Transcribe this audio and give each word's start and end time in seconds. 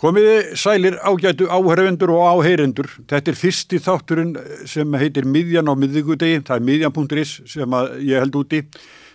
Komiði 0.00 0.56
sælir 0.56 0.94
ágætu 1.04 1.44
áhörvendur 1.52 2.14
og 2.14 2.22
áheyrendur. 2.40 2.88
Þetta 3.10 3.32
er 3.32 3.36
fyrsti 3.36 3.80
þátturinn 3.84 4.30
sem 4.68 4.94
heitir 4.96 5.26
Midjan 5.28 5.68
á 5.68 5.76
miðvíkudegi. 5.76 6.38
Það 6.48 6.56
er 6.56 6.64
midjan.is 6.70 7.34
sem 7.52 7.76
ég 8.06 8.22
held 8.22 8.38
úti 8.40 8.62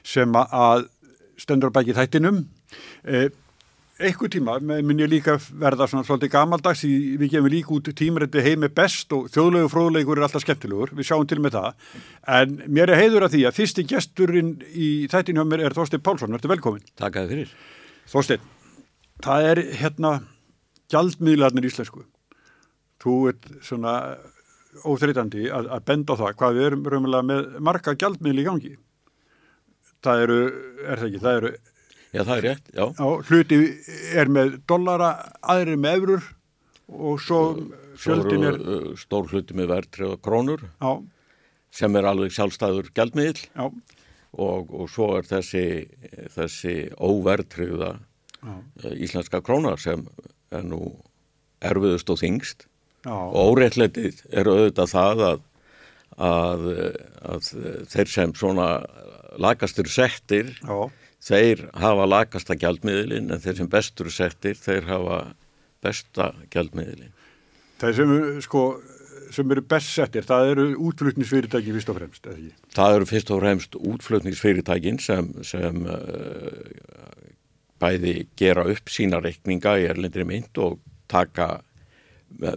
sem 0.06 0.38
að 0.38 0.86
stendur 1.42 1.74
á 1.74 1.76
bæki 1.80 1.98
þættinum. 1.98 2.44
Eh, 3.02 3.32
Eitthvað 3.96 4.34
tíma 4.34 4.58
mun 4.60 5.00
ég 5.00 5.08
líka 5.08 5.38
verða 5.56 5.86
svona 5.88 6.04
svolítið 6.04 6.34
gamaldags 6.34 6.82
við 6.84 7.30
gefum 7.32 7.46
líka 7.48 7.72
út 7.72 7.88
tímarætti 7.96 8.42
heimi 8.44 8.68
best 8.68 9.14
og 9.16 9.30
þjóðlegu 9.32 9.70
fróðlegur 9.72 10.20
er 10.20 10.26
alltaf 10.28 10.44
skemmtilegur, 10.44 10.92
við 10.92 11.08
sjáum 11.08 11.24
til 11.32 11.40
með 11.40 11.56
það. 11.56 11.86
En 12.28 12.58
mér 12.68 12.92
er 12.92 13.00
heiður 13.00 13.30
að 13.30 13.38
því 13.38 13.46
að 13.48 13.56
fyrsti 13.62 13.86
gesturinn 13.88 14.52
í 14.76 14.90
þættinu 15.08 15.40
hjá 15.40 15.48
mér 15.48 15.64
er 15.64 15.78
Þorstein 15.78 16.04
Pálsson. 16.04 16.36
Verður 16.36 16.54
velkomin. 16.58 16.84
Takk 17.00 17.22
að 17.22 17.32
þið 17.32 17.32
fyrir. 17.38 17.54
Þorstein, 18.12 18.44
það 19.24 19.48
er 19.54 19.64
hérna 19.80 20.12
gjaldmiðlarnir 20.94 21.70
íslensku. 21.70 22.06
Þú 23.02 23.16
ert 23.32 23.48
svona 23.66 23.96
óþreytandi 24.84 25.48
að, 25.54 25.70
að 25.72 25.86
benda 25.88 26.18
á 26.18 26.20
það 26.20 26.36
hvað 26.40 26.58
við 26.58 26.68
erum 26.70 26.90
raunverulega 26.92 27.30
með 27.30 27.62
marga 27.64 27.96
gjaldmiðli 27.96 28.44
í 28.44 28.50
gangi. 28.50 28.74
Það 30.06 30.26
eru, 30.26 30.42
er 30.86 31.00
það 31.02 31.08
ekki, 31.10 31.24
það 31.24 31.40
eru 31.40 31.56
Já, 32.16 32.22
það 32.24 32.38
er 32.38 32.46
rétt, 32.46 32.70
já. 32.72 32.86
Já, 32.96 33.08
hluti 33.28 33.58
er 34.16 34.30
með 34.32 34.54
dollara, 34.70 35.10
aðri 35.44 35.76
með 35.80 35.98
eurur 36.00 36.30
og 36.88 37.20
svo 37.24 37.40
fjöldin 38.00 38.46
er... 38.48 38.60
Stór 39.00 39.28
hluti 39.32 39.58
með 39.58 39.72
verðtröða 39.74 40.20
krónur 40.24 40.64
já. 40.64 40.92
sem 41.76 42.00
er 42.00 42.08
alveg 42.08 42.36
sjálfstæður 42.36 42.92
gældmiðl 42.96 43.42
og, 43.66 44.72
og 44.72 44.88
svo 44.92 45.10
er 45.20 45.28
þessi, 45.28 45.66
þessi 46.38 46.76
óverðtröða 46.96 47.96
íslenska 48.94 49.42
krónar 49.44 49.82
sem 49.82 50.06
er 50.60 50.68
nú 50.68 50.82
erfiðust 51.66 52.12
og 52.14 52.22
þingst 52.22 52.68
já, 53.06 53.16
og 53.16 53.56
óréttletið 53.56 54.22
er 54.32 54.50
auðvitað 54.52 54.92
það 54.92 55.26
að, 55.30 55.42
að, 56.30 56.68
að 57.34 57.50
þeir 57.94 58.14
sem 58.14 58.36
svona 58.38 58.70
lagastur 59.42 59.90
settir 59.92 60.54
já, 60.62 60.78
þeir 61.26 61.68
hafa 61.82 62.08
lagasta 62.10 62.58
gjaldmiðlin 62.60 63.32
en 63.34 63.42
þeir 63.42 63.62
sem 63.62 63.72
bestur 63.72 64.12
settir 64.14 64.58
þeir 64.60 64.90
hafa 64.90 65.22
besta 65.86 66.32
gjaldmiðlin. 66.54 67.14
það 67.82 67.98
sem, 68.00 68.14
sko, 68.46 68.64
sem 69.34 69.52
eru 69.56 69.64
best 69.70 69.94
settir, 69.94 70.26
það 70.28 70.52
eru 70.54 70.68
útflutnisfyrirtæki 70.90 71.74
fyrst 71.76 71.92
og 71.92 72.00
fremst, 72.00 72.26
eða 72.26 72.38
ekki? 72.38 72.70
Það 72.78 72.98
eru 72.98 73.10
fyrst 73.10 73.34
og 73.34 73.42
fremst 73.42 73.80
útflutningsfyrirtækin 73.94 75.02
sem, 75.04 75.32
sem 75.46 75.82
uh, 75.86 77.34
bæði 77.86 78.16
gera 78.40 78.66
upp 78.72 78.90
sína 78.92 79.22
reikninga 79.24 79.78
í 79.82 79.88
erlendri 79.92 80.26
mynd 80.28 80.58
og 80.62 80.80
taka 81.12 81.60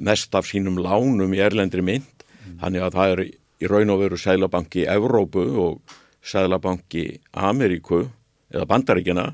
mest 0.01 0.35
af 0.35 0.49
sínum 0.49 0.81
lánum 0.81 1.35
í 1.37 1.43
erlendri 1.45 1.85
mynd. 1.85 2.25
Þannig 2.63 2.85
að 2.87 2.95
það 2.97 3.13
er 3.15 3.25
í 3.29 3.71
raun 3.71 3.93
og 3.93 4.01
veru 4.05 4.19
Sælabanki 4.21 4.87
Evrópu 4.89 5.45
og 5.61 5.99
Sælabanki 6.25 7.05
Ameríku 7.33 8.07
eða 8.53 8.67
Bandaríkina 8.71 9.27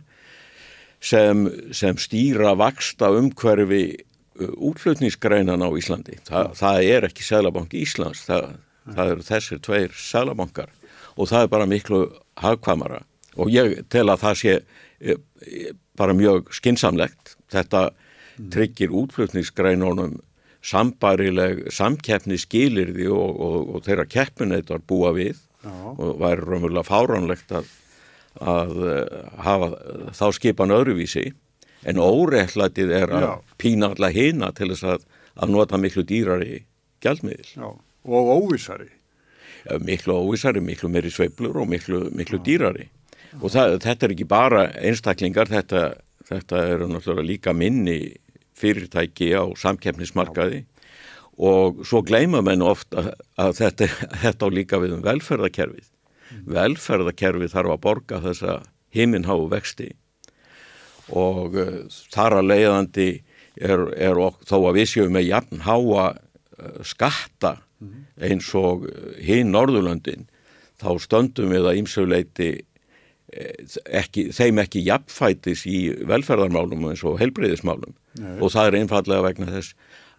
sem, 1.00 1.46
sem 1.72 1.96
stýra 2.00 2.54
vaksta 2.58 3.12
umhverfi 3.14 3.84
útflutningsgreinan 4.34 5.62
á 5.62 5.68
Íslandi. 5.78 6.18
Þa, 6.26 6.48
það 6.58 6.90
er 6.90 7.08
ekki 7.08 7.26
Sælabanki 7.26 7.84
Íslands, 7.84 8.24
það, 8.26 8.56
það 8.90 9.12
eru 9.12 9.26
þessir 9.28 9.62
tveir 9.62 9.94
Sælabankar 9.94 10.72
og 11.14 11.30
það 11.30 11.46
er 11.46 11.52
bara 11.52 11.70
miklu 11.70 12.00
hagkvamara 12.42 13.04
og 13.36 13.50
ég 13.52 13.80
tel 13.92 14.08
að 14.12 14.22
það 14.24 14.40
sé 14.40 14.54
e, 14.58 15.16
e, 15.42 15.72
bara 15.98 16.16
mjög 16.16 16.52
skinsamlegt. 16.54 17.36
Þetta 17.52 17.88
tryggir 18.54 18.94
útflutningsgreinunum 18.94 20.18
sambarileg 20.64 21.66
samkeppni 21.74 22.38
skilirði 22.40 23.08
og, 23.12 23.40
og, 23.46 23.56
og 23.76 23.84
þeirra 23.86 24.06
keppineitar 24.10 24.82
búa 24.88 25.12
við 25.16 25.36
Já, 25.64 25.72
og 25.72 26.18
væri 26.20 26.44
raunverulega 26.44 26.84
fáránlegt 26.88 27.52
að, 27.56 27.68
að 28.40 28.74
eh, 28.90 29.20
hafa 29.44 29.68
þá 30.16 30.24
skipan 30.36 30.74
öðruvísi 30.74 31.30
en 31.88 32.00
órettlætið 32.00 32.92
er 32.96 33.12
að 33.12 33.26
Já. 33.28 33.32
pína 33.60 33.92
alla 33.92 34.10
hina 34.12 34.50
til 34.56 34.70
þess 34.72 34.88
að, 34.96 35.06
að 35.36 35.54
nota 35.54 35.80
miklu 35.80 36.04
dýrari 36.08 36.62
gjaldmiðil. 37.04 37.48
já, 37.56 37.68
og 38.04 38.32
óvissari. 38.34 38.90
Ja, 39.64 39.78
Miklu 39.80 40.16
óvísari, 40.20 40.60
miklu 40.60 40.90
meiri 40.92 41.08
sveiflur 41.12 41.62
og 41.62 41.68
miklu, 41.70 42.06
miklu 42.12 42.40
dýrari. 42.44 42.90
Og 43.40 43.50
það, 43.50 43.78
þetta 43.82 44.06
er 44.06 44.14
ekki 44.14 44.26
bara 44.30 44.66
einstaklingar, 44.78 45.50
þetta, 45.50 45.82
þetta 46.28 46.62
eru 46.74 46.88
náttúrulega 46.90 47.26
líka 47.26 47.54
minni 47.56 47.98
fyrirtæki 48.58 49.32
á 49.34 49.42
samkeppnismarkaði. 49.58 50.62
Og 51.42 51.82
svo 51.86 52.04
gleyma 52.06 52.44
menn 52.46 52.62
oft 52.62 52.94
að, 52.94 53.10
þetta, 53.58 53.90
þetta 54.22 54.46
á 54.46 54.48
líka 54.54 54.80
við 54.82 54.96
um 54.98 55.04
velferðakerfið. 55.06 55.90
Velferðakerfið 56.54 57.54
þarf 57.54 57.74
að 57.74 57.84
borga 57.88 58.22
þessa 58.22 58.58
himinháu 58.94 59.48
vexti. 59.50 59.90
Og 61.12 61.58
uh, 61.58 61.80
þar 62.14 62.38
að 62.38 62.50
leiðandi 62.52 63.08
er, 63.58 63.88
er 63.98 64.20
ok, 64.22 64.40
þó 64.46 64.56
að 64.60 64.78
við 64.78 64.90
séum 64.92 65.14
með 65.14 65.28
jafn 65.28 65.64
háa 65.66 66.06
uh, 66.14 66.80
skatta 66.86 67.58
eins 68.22 68.46
og 68.56 68.86
hinn 69.20 69.50
Norðurlöndin 69.52 70.28
þá 70.80 70.90
stöndum 71.02 71.52
við 71.52 71.68
að 71.68 71.80
ímsöguleiti 71.82 72.48
ekki, 73.32 74.28
þeim 74.36 74.60
ekki 74.62 74.84
jafnfætis 74.84 75.64
í 75.66 75.78
velferðarmálum 76.06 76.90
eins 76.90 77.04
og 77.08 77.18
helbreyðismálum 77.22 77.94
Nei. 78.20 78.36
og 78.38 78.52
það 78.52 78.68
er 78.68 78.78
einfallega 78.80 79.26
vegna 79.28 79.48
þess 79.54 79.74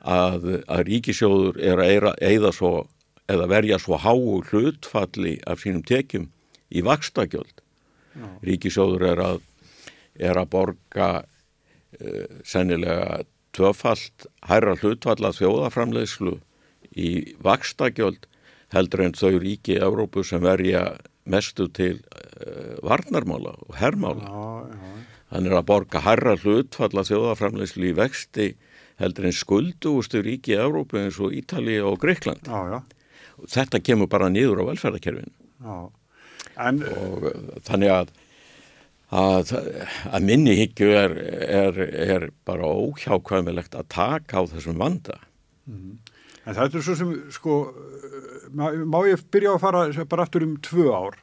að, 0.06 0.48
að 0.68 0.82
ríkisjóður 0.90 1.60
er 1.62 1.84
að 1.84 2.16
eira, 2.26 2.52
svo 2.54 2.74
verja 3.50 3.80
svo 3.82 4.00
háu 4.02 4.42
hlutfalli 4.50 5.38
af 5.50 5.64
sínum 5.64 5.86
tekjum 5.86 6.28
í 6.70 6.84
vakstakjöld. 6.86 7.62
Ríkisjóður 8.46 9.08
er 9.12 9.22
að, 9.24 9.40
er 10.18 10.38
að 10.40 10.52
borga 10.54 11.10
uh, 11.24 12.28
sennilega 12.46 13.24
tvöfalt 13.56 14.28
hærra 14.46 14.76
hlutfalla 14.80 15.32
þjóðaframleiðslu 15.36 16.38
í 16.96 17.12
vakstakjöld 17.44 18.28
heldur 18.76 19.06
en 19.06 19.16
þau 19.16 19.38
ríki 19.40 19.78
í 19.78 19.84
Evrópu 19.84 20.24
sem 20.26 20.44
verja 20.44 20.98
mestu 21.30 21.68
til 21.74 22.00
uh, 22.14 22.78
varnarmála 22.86 23.56
og 23.66 23.78
herrmála. 23.80 24.30
Hann 25.34 25.50
er 25.50 25.58
að 25.58 25.68
borga 25.72 26.04
hærra 26.06 26.36
hlutfalla 26.38 27.04
þjóðaframleiðslu 27.08 27.90
í 27.90 27.96
vexti 27.98 28.50
heldur 29.02 29.28
en 29.28 29.36
skuldugustu 29.36 30.22
ríki 30.24 30.54
í 30.54 30.60
Evrópu 30.62 31.02
eins 31.02 31.18
og 31.20 31.34
Ítalið 31.36 31.90
og 31.90 31.98
Greikland. 32.04 32.46
já, 32.48 32.78
já, 32.78 32.82
Þetta 33.52 33.82
kemur 33.84 34.08
bara 34.08 34.30
niður 34.32 34.64
á 34.64 34.70
velferðarkerfinu 34.72 35.34
já. 35.66 35.80
En, 36.56 36.84
og 36.88 37.26
uh, 37.28 37.34
þannig 37.68 37.92
að, 37.92 38.14
að, 39.12 39.56
að 40.08 40.28
minni 40.30 40.56
hyggju 40.62 40.92
er, 40.96 41.18
er, 41.44 41.82
er 42.06 42.30
bara 42.48 42.70
óhjákvæmilegt 42.70 43.76
að 43.76 43.90
taka 43.92 44.40
á 44.40 44.44
þessum 44.54 44.80
vanda. 44.80 45.20
En 46.46 46.56
það 46.58 46.76
er 46.80 46.86
svo 46.86 46.96
sem, 47.00 47.14
sko, 47.34 47.56
má, 48.54 49.00
ég 49.10 49.24
byrja 49.34 49.56
að 49.56 49.64
fara 49.64 49.86
bara 50.12 50.26
aftur 50.28 50.46
um 50.46 50.58
tvö 50.64 50.90
ár, 50.94 51.18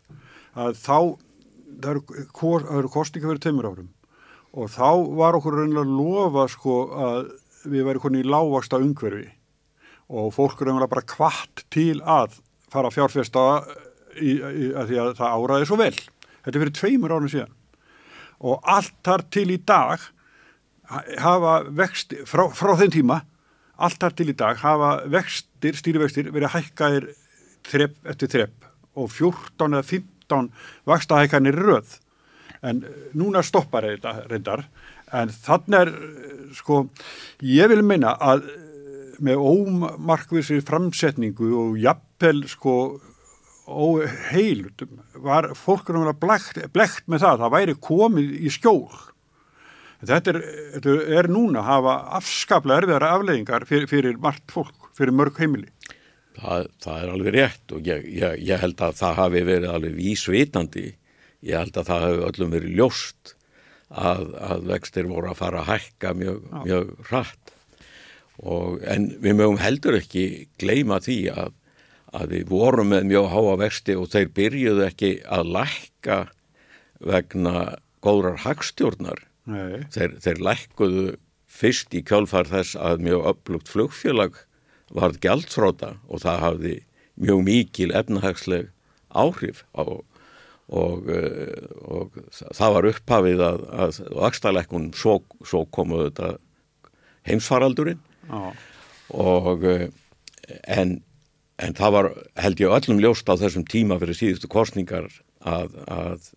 að 0.58 0.78
þá, 0.82 0.96
það 1.82 1.90
eru, 1.92 2.02
eru 2.78 2.90
kostninga 2.92 3.30
fyrir 3.30 3.42
tveimur 3.44 3.68
árum. 3.70 3.90
Og 4.52 4.68
þá 4.68 4.88
var 5.16 5.38
okkur 5.38 5.54
reynilega 5.62 5.86
að 5.86 5.94
lofa, 5.96 6.48
sko, 6.52 6.74
að 6.92 7.30
við 7.72 7.86
væri 7.86 8.02
konið 8.02 8.24
í 8.26 8.32
lágvaksta 8.32 8.80
umhverfi 8.82 9.28
og 10.12 10.32
fólk 10.34 10.58
er 10.60 10.68
reynilega 10.68 10.90
bara 10.92 11.06
kvart 11.08 11.62
til 11.72 12.02
að 12.02 12.34
fara 12.72 12.90
að 12.90 12.96
fjárfesta 12.98 13.44
í, 14.18 14.32
í, 14.34 14.66
að 14.76 14.90
því 14.90 14.98
að 15.00 15.12
það 15.22 15.36
áraði 15.38 15.68
svo 15.70 15.78
vel. 15.80 15.94
Þetta 16.42 16.52
er 16.52 16.62
fyrir 16.64 16.74
tveimur 16.76 17.14
árum 17.14 17.30
síðan. 17.32 17.54
Og 18.42 18.58
allt 18.68 18.92
þar 19.06 19.22
til 19.32 19.46
í 19.54 19.58
dag 19.70 20.02
ha- 20.90 21.04
hafa 21.22 21.54
vexti, 21.70 22.18
frá, 22.28 22.48
frá 22.52 22.74
þeim 22.82 22.92
tíma 22.98 23.20
allt 23.82 23.98
þar 24.02 24.16
til 24.18 24.28
í 24.30 24.36
dag 24.38 24.60
hafa 24.62 24.92
vextir, 25.10 25.76
stýrivextir 25.78 26.30
verið 26.34 26.54
hækkaðir 26.54 27.08
þrepp 27.66 28.10
eftir 28.12 28.32
þrepp 28.32 28.70
og 28.98 29.10
14 29.10 29.76
eða 29.78 29.86
15 29.88 30.50
vakstahækkanir 30.88 31.58
í 31.58 31.66
röð. 31.66 31.94
En 32.62 32.82
eh, 32.86 33.06
núna 33.18 33.42
stoppar 33.46 33.88
þetta 33.88 34.26
reyndar. 34.30 34.66
En 35.12 35.32
þannig 35.32 35.78
er 35.78 35.92
eh, 35.92 36.42
sko, 36.56 36.84
ég 37.46 37.70
vil 37.72 37.82
meina 37.86 38.14
að 38.22 38.46
eh, 38.50 39.16
með 39.22 39.46
ómarkvisri 39.46 40.60
framsetningu 40.66 41.52
og 41.64 41.80
jafnvel 41.80 42.44
sko 42.50 42.76
óheilutum 43.62 44.98
var 45.22 45.52
fólk 45.54 45.86
náttúrulega 45.88 46.18
blekt, 46.18 46.58
blekt 46.74 47.06
með 47.10 47.22
það, 47.24 47.42
það 47.44 47.54
væri 47.54 47.76
komið 47.86 48.32
í 48.42 48.50
skjól 48.52 49.11
Þetta 50.02 50.32
er, 50.32 50.40
þetta 50.74 50.94
er 51.20 51.28
núna 51.30 51.60
að 51.62 51.68
hafa 51.68 51.92
afskaplega 52.18 52.82
erfiðara 52.82 53.12
afleiðingar 53.16 53.66
fyrir, 53.68 53.86
fyrir 53.90 54.18
margt 54.22 54.50
fólk, 54.50 54.90
fyrir 54.98 55.14
mörg 55.14 55.38
heimili. 55.38 55.70
Það, 56.40 56.66
það 56.82 56.98
er 56.98 57.12
alveg 57.12 57.36
rétt 57.36 57.76
og 57.76 57.86
ég, 57.86 58.08
ég, 58.18 58.42
ég 58.48 58.62
held 58.62 58.82
að 58.82 58.98
það 58.98 59.20
hafi 59.20 59.44
verið 59.46 59.76
alveg 59.76 59.96
vísvitandi. 60.00 60.88
Ég 61.46 61.58
held 61.60 61.78
að 61.78 61.88
það 61.90 62.04
hafi 62.06 62.26
öllum 62.30 62.54
verið 62.56 62.76
ljóst 62.80 63.34
að, 63.92 64.28
að 64.40 64.68
vextir 64.72 65.08
voru 65.10 65.30
að 65.30 65.40
fara 65.42 65.62
að 65.62 65.70
hækka 65.72 66.14
mjög, 66.18 66.44
mjög 66.64 66.92
rætt 67.10 67.52
og, 68.42 68.80
en 68.88 69.10
við 69.22 69.36
mögum 69.38 69.60
heldur 69.60 69.98
ekki 69.98 70.26
gleima 70.60 70.98
því 71.04 71.18
að, 71.34 71.52
að 72.16 72.36
við 72.36 72.46
vorum 72.50 72.90
með 72.94 73.10
mjög 73.10 73.28
háa 73.34 73.58
vexti 73.60 73.98
og 73.98 74.08
þeir 74.12 74.32
byrjuðu 74.38 74.86
ekki 74.88 75.12
að 75.28 75.52
lækka 75.58 76.18
vegna 77.02 77.66
góðrar 78.02 78.40
hagstjórnar 78.46 79.20
þeir, 79.46 80.16
þeir 80.22 80.42
lækkuðu 80.46 81.06
fyrst 81.52 81.94
í 81.94 82.02
kjálfar 82.06 82.48
þess 82.48 82.78
að 82.78 83.04
mjög 83.08 83.26
upplugt 83.32 83.70
flugfélag 83.70 84.38
varð 84.92 85.20
gjaldfróta 85.24 85.96
og 86.08 86.22
það 86.24 86.42
hafði 86.46 86.74
mjög 87.20 87.44
mikil 87.46 87.90
efnahagsleg 87.96 88.70
áhrif 89.12 89.64
á, 89.76 89.84
og, 90.72 91.08
eh, 91.12 91.68
og 91.84 92.16
það 92.40 92.76
var 92.76 92.88
upphafið 92.92 93.44
að, 93.44 93.64
að 93.84 94.00
vakstalekkun 94.16 94.90
svo, 94.96 95.18
svo 95.44 95.64
komuðu 95.74 96.10
þetta 96.10 96.30
heimsfaraldurinn 97.28 98.00
Já. 98.30 98.52
og 99.12 99.66
eh, 99.68 99.88
en, 100.64 101.00
en 101.60 101.76
það 101.78 101.96
var 101.98 102.10
held 102.40 102.62
ég 102.64 102.76
öllum 102.78 103.02
ljóst 103.02 103.28
á 103.28 103.36
þessum 103.36 103.66
tíma 103.68 104.00
fyrir 104.00 104.18
síðustu 104.18 104.50
kostningar 104.52 105.10
að, 105.44 105.76
að 105.86 106.32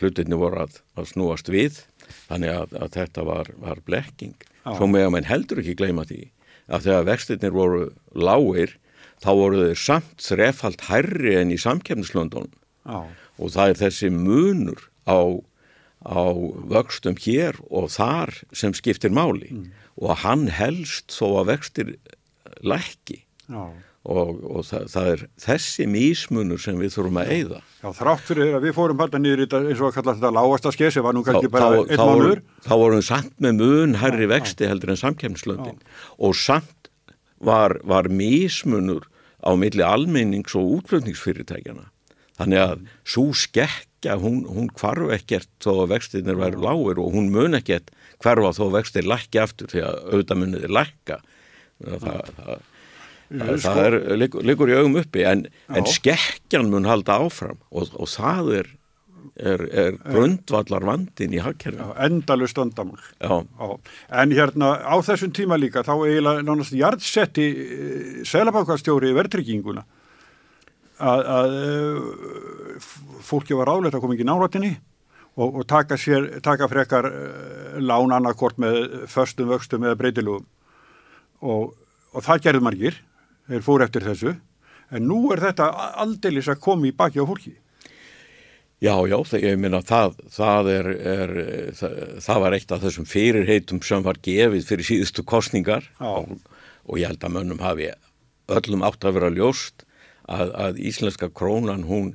hlutinni 0.00 0.38
voru 0.38 0.64
að, 0.64 0.80
að 0.98 1.10
snúast 1.12 1.50
við 1.52 1.80
þannig 2.28 2.52
að, 2.54 2.76
að 2.80 2.92
þetta 2.98 3.24
var, 3.26 3.50
var 3.60 3.82
blekking. 3.86 4.36
Já. 4.60 4.74
svo 4.76 4.86
með 4.90 5.06
að 5.06 5.12
mann 5.14 5.28
heldur 5.28 5.60
ekki 5.62 5.78
gleyma 5.78 6.04
því 6.08 6.22
að 6.70 6.86
þegar 6.86 7.06
vextirnir 7.08 7.54
voru 7.54 7.84
lágir 8.12 8.74
þá 9.20 9.30
voru 9.36 9.62
þeir 9.64 9.80
samt 9.80 10.24
þrefald 10.24 10.84
hærri 10.88 11.36
enn 11.40 11.54
í 11.54 11.58
samkefnislöndunum 11.60 12.52
og 13.40 13.52
það 13.54 13.72
er 13.72 13.80
þessi 13.80 14.10
munur 14.12 14.84
á, 15.08 15.20
á 16.04 16.22
vöxtum 16.70 17.18
hér 17.20 17.58
og 17.68 17.90
þar 17.92 18.34
sem 18.52 18.74
skiptir 18.76 19.12
máli. 19.12 19.50
Mm. 19.50 19.70
og 20.00 20.16
hann 20.22 20.48
helst 20.48 21.12
þó 21.12 21.40
að 21.42 21.50
vextir 21.54 21.94
lækki 22.64 23.22
og, 24.08 24.40
og 24.48 24.64
það, 24.64 24.86
það 24.94 25.08
er 25.12 25.22
þessi 25.44 25.86
mísmunur 25.90 26.60
sem 26.62 26.78
við 26.80 26.94
þurfum 26.94 27.20
að 27.20 27.32
eigða. 27.34 27.60
Já 27.82 27.88
þrátt 27.98 28.26
fyrir 28.30 28.56
að 28.56 28.66
við 28.66 28.76
fórum 28.78 29.02
í 29.02 29.34
þetta 29.34 29.60
eins 29.60 29.82
og 29.82 29.90
að 29.90 29.96
kalla 29.98 30.14
þetta 30.16 30.32
lágasta 30.38 30.72
skesi, 30.74 30.98
það 30.98 31.06
var 31.06 31.16
nú 31.16 31.24
kannski 31.26 31.52
bara 31.52 31.82
einn 31.82 32.04
mánur. 32.08 32.42
Þá 32.64 32.74
vorum 32.74 33.00
við 33.00 33.06
samt 33.10 33.36
með 33.44 33.60
mun 33.60 33.96
hærri 34.00 34.30
vexti 34.30 34.70
heldur 34.70 34.94
en 34.94 35.02
samkefnislöndin 35.02 35.80
og 36.16 36.36
samt 36.38 36.90
var, 37.44 37.76
var 37.84 38.08
mísmunur 38.08 39.08
á 39.44 39.52
milli 39.56 39.84
almennings 39.84 40.56
og 40.56 40.80
útflutningsfyrirtækjana. 40.80 41.88
Þannig 42.40 42.62
að 42.62 42.84
svo 43.04 43.26
skekkja, 43.36 44.16
hún, 44.20 44.42
hún 44.48 44.70
kvarf 44.72 45.12
ekkert 45.12 45.50
þó 45.60 45.82
að 45.82 45.90
vextinir 45.94 46.40
væri 46.40 46.60
lágur 46.60 47.02
og 47.02 47.12
hún 47.12 47.28
mun 47.32 47.58
ekkert 47.58 47.92
hverfa 48.20 48.54
þó 48.56 48.64
að 48.70 48.76
vextir 48.78 49.08
lækki 49.08 49.40
aftur 49.42 49.68
því 49.72 49.84
að 49.84 50.00
auðvitað 50.08 50.40
muniði 50.40 50.72
lækka. 50.72 51.18
Það, 51.80 52.30
það, 52.36 52.64
það, 53.30 53.54
það 53.64 53.80
er, 53.86 53.96
liggur 54.50 54.72
í 54.72 54.76
augum 54.78 54.98
uppi 55.00 55.24
en, 55.28 55.46
en 55.70 55.88
skekkjan 55.88 56.70
mun 56.72 56.88
halda 56.88 57.20
áfram 57.22 57.60
og, 57.70 57.94
og 57.94 58.10
það 58.10 58.54
er 58.60 58.76
er, 59.40 59.62
er 59.72 59.96
grundvallar 60.04 60.84
vandin 60.84 61.34
í 61.36 61.40
hagkerfinu. 61.42 61.94
Endalust 62.02 62.58
vandamál. 62.58 63.00
En 64.10 64.34
hérna 64.34 64.74
á 64.84 64.96
þessum 65.04 65.32
tíma 65.36 65.58
líka 65.60 65.84
þá 65.86 65.94
eiginlega 65.96 66.44
nánast 66.44 66.76
hjartsetti 66.76 67.46
eh, 67.46 68.20
selabankastjóri 68.28 69.14
verðtrygginguna. 69.16 69.84
Að, 71.00 71.26
að 71.32 71.58
eh, 71.64 72.88
fólki 73.24 73.56
var 73.56 73.72
áleitt 73.72 73.96
að 73.96 74.04
koma 74.04 74.16
ekki 74.16 74.28
náratinni 74.28 74.74
og, 75.40 75.60
og 75.62 75.66
taka, 75.68 75.96
sér, 76.00 76.26
taka 76.44 76.68
frekar 76.68 77.06
uh, 77.08 77.78
lán 77.80 78.12
annarkort 78.12 78.58
með 78.60 79.06
förstum 79.08 79.48
vöxtum 79.48 79.86
eða 79.86 79.96
breytilugum 79.96 80.44
og, 81.40 81.70
og 82.12 82.26
það 82.26 82.42
gerði 82.44 82.64
margir, 82.66 82.98
þeir 83.50 83.66
fór 83.66 83.84
eftir 83.86 84.06
þessu 84.06 84.36
en 84.90 85.06
nú 85.06 85.24
er 85.34 85.42
þetta 85.42 85.68
aldeilis 86.02 86.48
að 86.50 86.62
koma 86.64 86.88
í 86.88 86.94
baki 86.96 87.22
á 87.22 87.26
fólki. 87.26 87.54
Já, 88.80 88.94
já, 89.04 89.18
ég 89.36 89.58
minna 89.60 89.82
það, 89.84 90.14
það, 90.32 90.70
er, 90.72 90.86
er, 91.12 91.32
það, 91.76 91.96
það 92.24 92.38
var 92.44 92.54
eitt 92.56 92.70
af 92.72 92.84
þessum 92.86 93.08
fyrirheitum 93.10 93.82
sem 93.84 94.06
var 94.06 94.20
gefið 94.24 94.64
fyrir 94.70 94.88
síðustu 94.88 95.24
kostningar 95.28 95.84
og, 96.00 96.38
og 96.88 96.96
ég 96.96 97.12
held 97.12 97.26
að 97.26 97.34
mönnum 97.34 97.60
hafi 97.60 97.90
öllum 98.50 98.86
átt 98.88 99.04
að 99.04 99.18
vera 99.18 99.30
ljóst 99.34 99.84
að, 100.24 100.54
að 100.56 100.80
íslenska 100.88 101.28
krónan 101.28 101.84
hún, 101.90 102.14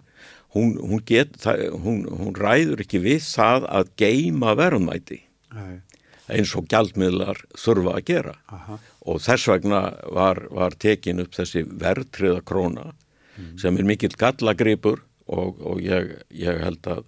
hún, 0.57 0.73
hún, 0.81 1.03
get, 1.05 1.37
hún 1.85 2.33
ræður 2.33 2.81
ekki 2.81 3.03
við 3.03 3.21
það 3.27 3.69
að 3.69 3.93
geima 4.01 4.57
verðmæti 4.57 5.21
Nei. 5.53 5.83
Eins 6.31 6.53
og 6.57 6.67
gjaldmiðlar 6.71 7.41
þurfa 7.59 7.97
að 7.99 8.05
gera 8.09 8.35
Aha. 8.53 8.77
og 9.05 9.21
þess 9.21 9.49
vegna 9.51 9.81
var, 10.15 10.41
var 10.49 10.77
tekin 10.81 11.21
upp 11.23 11.35
þessi 11.37 11.65
verðtriða 11.69 12.41
króna 12.47 12.87
mm. 12.91 13.51
sem 13.61 13.77
er 13.77 13.87
mikill 13.87 14.15
gallagripur 14.17 15.03
og, 15.25 15.61
og 15.61 15.83
ég, 15.85 16.15
ég 16.33 16.61
held 16.63 16.89
að 16.89 17.03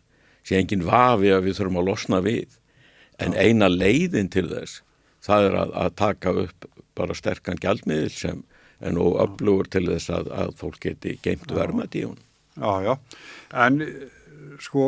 sé 0.47 0.59
enginn 0.59 0.85
vafi 0.87 1.33
að 1.33 1.47
við 1.47 1.59
þurfum 1.59 1.81
að 1.81 1.89
losna 1.89 2.21
við 2.25 2.59
en 3.23 3.33
Já. 3.33 3.41
eina 3.47 3.71
leiðin 3.73 4.29
til 4.33 4.47
þess 4.51 4.81
það 5.25 5.49
er 5.49 5.57
að, 5.63 5.73
að 5.81 5.97
taka 6.03 6.35
upp 6.45 6.69
bara 6.97 7.17
sterkan 7.17 7.59
gjaldmiðil 7.61 8.13
sem 8.13 8.45
er 8.77 8.93
nú 8.93 9.09
öflugur 9.21 9.69
til 9.73 9.87
þess 9.89 10.11
að, 10.13 10.29
að 10.33 10.53
fólk 10.59 10.81
geti 10.85 11.17
geimt 11.25 11.49
verðmætt 11.49 11.97
í 11.97 12.05
hún 12.05 12.19
Já, 12.57 12.81
já, 12.81 12.93
en 13.53 13.83
sko 14.61 14.85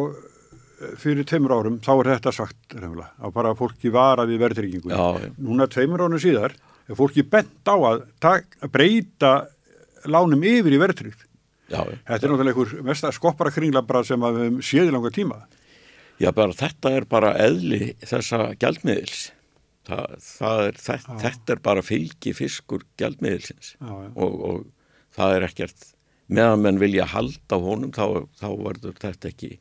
fyrir 1.01 1.27
tveimur 1.27 1.55
árum 1.57 1.79
þá 1.83 1.91
er 1.97 2.11
þetta 2.15 2.35
sagt 2.35 2.75
reynulega, 2.75 3.11
að 3.19 3.33
bara 3.35 3.55
fólki 3.57 3.91
vara 3.93 4.27
við 4.29 4.43
verðryggingu 4.45 4.99
núna 5.37 5.67
tveimur 5.71 6.05
árum 6.05 6.21
síðar 6.21 6.55
er 6.89 6.97
fólki 6.97 7.25
bent 7.27 7.67
á 7.67 7.75
að, 7.75 8.05
að 8.23 8.69
breyta 8.71 9.33
lánum 10.07 10.45
yfir 10.47 10.77
í 10.77 10.81
verðrygg 10.81 11.25
Já, 11.69 11.83
þetta 11.85 12.17
er 12.17 12.31
náttúrulega 12.31 12.55
einhver 12.55 12.85
mest 12.87 13.05
að 13.05 13.15
skoppara 13.17 13.53
kringlabra 13.53 14.01
sem 14.07 14.23
að 14.25 14.39
við 14.39 14.61
séum 14.65 14.93
langa 14.95 15.11
tíma. 15.13 15.43
Já, 16.19 16.31
bara 16.35 16.55
þetta 16.57 16.93
er 16.97 17.05
bara 17.09 17.35
eðli 17.39 17.93
þessa 18.01 18.49
gjaldmiðils. 18.59 19.29
Það, 19.89 20.17
það 20.25 20.63
er, 20.65 20.81
þetta, 20.85 21.19
þetta 21.23 21.53
er 21.53 21.61
bara 21.65 21.85
fylgi 21.85 22.33
fiskur 22.37 22.83
gjaldmiðilsins. 22.99 23.75
Og, 23.85 24.35
og 24.49 24.65
það 25.15 25.35
er 25.37 25.47
ekkert, 25.49 25.87
meðan 26.29 26.65
menn 26.65 26.81
vilja 26.81 27.07
halda 27.13 27.61
honum 27.61 27.93
þá, 27.95 28.25
þá 28.41 28.49
verður 28.65 28.99
þetta 29.01 29.31
ekki 29.31 29.53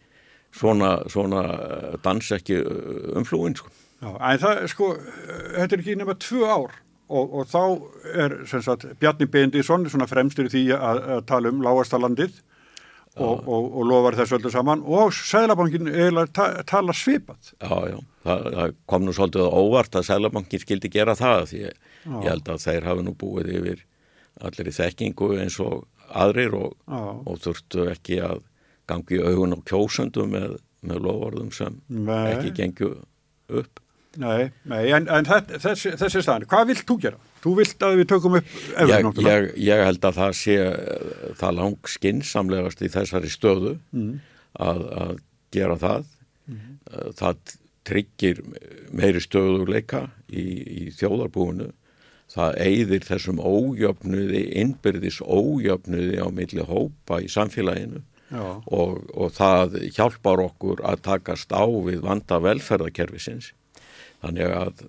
svona, 0.55 0.97
svona 1.11 1.45
dans 2.05 2.33
ekki 2.39 2.61
umflúin. 3.19 3.57
Sko. 3.59 3.73
Já, 3.99 4.13
en 4.15 4.43
það, 4.43 4.61
sko, 4.71 4.93
þetta 5.57 5.75
er 5.75 5.81
ekki 5.83 5.97
nema 5.99 6.15
tvö 6.23 6.45
ár 6.47 6.77
og, 7.09 7.33
og 7.41 7.49
þá 7.51 7.63
er 8.15 8.37
sagt, 8.47 8.87
Bjarni 9.01 9.27
Bendisson 9.31 9.89
fremstur 9.89 10.47
í 10.49 10.53
því 10.53 10.63
að, 10.77 11.03
að 11.17 11.25
tala 11.31 11.53
um 11.53 11.65
lágastalandið 11.65 12.39
og, 13.19 13.43
og, 13.49 13.69
og 13.81 13.87
lofar 13.89 14.17
þessu 14.19 14.39
öllu 14.39 14.53
saman 14.55 14.85
og 14.87 15.13
Sælabankin 15.17 15.91
eiginlega 15.91 16.31
ta, 16.37 16.49
tala 16.69 16.95
svipat. 16.95 17.55
Já, 17.59 17.75
já, 17.91 17.99
það, 18.27 18.49
það 18.59 18.75
kom 18.93 19.07
nú 19.07 19.15
svolítið 19.17 19.59
óvart 19.61 19.99
að 19.99 20.09
Sælabankin 20.11 20.63
skildi 20.63 20.93
gera 20.95 21.17
það 21.19 21.47
því 21.51 21.63
ég, 21.65 21.81
ég 22.07 22.29
held 22.29 22.53
að 22.53 22.65
þeir 22.67 22.91
hafi 22.93 23.07
nú 23.07 23.17
búið 23.19 23.55
yfir 23.59 23.85
allir 24.47 24.71
í 24.71 24.77
þekkingu 24.77 25.33
eins 25.43 25.59
og 25.65 25.89
aðrir 26.15 26.55
og 26.55 27.41
þurftu 27.43 27.89
ekki 27.93 28.21
að 28.25 28.45
gangi 28.89 29.21
augun 29.23 29.57
á 29.57 29.59
kjósundum 29.69 30.33
með, 30.35 30.57
með 30.87 31.05
lofarðum 31.07 31.53
sem 31.55 31.79
Nei. 31.89 32.33
ekki 32.35 32.55
gengju 32.57 32.95
upp. 33.61 33.83
Nei, 34.19 34.49
nei 34.67 34.89
en, 34.97 35.07
en 35.13 35.29
þessi, 35.29 35.93
þessi 36.01 36.23
staðan, 36.25 36.49
hvað 36.51 36.73
vilt 36.73 36.87
þú 36.89 36.99
gera? 37.05 37.21
Þú 37.39 37.55
vilt 37.61 37.85
að 37.87 38.01
við 38.01 38.09
tökum 38.11 38.37
upp 38.41 38.55
náttúrulega? 38.75 39.39
Ég, 39.45 39.49
ég 39.69 39.85
held 39.87 40.07
að 40.09 40.19
það 40.19 40.33
sé 40.41 40.57
það 41.39 41.59
lang 41.61 41.91
skinsamlegast 41.93 42.83
í 42.83 42.91
þessari 42.91 43.31
stöðu 43.31 43.75
mm. 43.95 44.13
að, 44.67 44.85
að 45.05 45.13
gera 45.55 45.77
það. 45.79 46.09
Mm. 46.49 46.79
Það 47.21 47.55
tryggir 47.89 48.41
meiri 48.97 49.23
stöðuleika 49.23 50.09
í, 50.29 50.47
í 50.83 50.83
þjóðarbúinu. 50.99 51.71
Það 52.29 52.59
eigðir 52.61 53.07
þessum 53.07 53.39
ójöfnuði, 53.41 54.43
innbyrðis 54.61 55.23
ójöfnuði 55.25 56.19
á 56.21 56.29
milli 56.35 56.67
hópa 56.69 57.23
í 57.25 57.31
samfélaginu 57.33 58.03
og, 58.37 58.99
og 59.15 59.33
það 59.33 59.79
hjálpar 59.97 60.43
okkur 60.45 60.83
að 60.85 61.03
takast 61.07 61.53
á 61.55 61.65
við 61.65 62.03
vanda 62.05 62.41
velferðarkerfisins 62.45 63.53
þannig 64.23 64.53
að, 64.53 64.83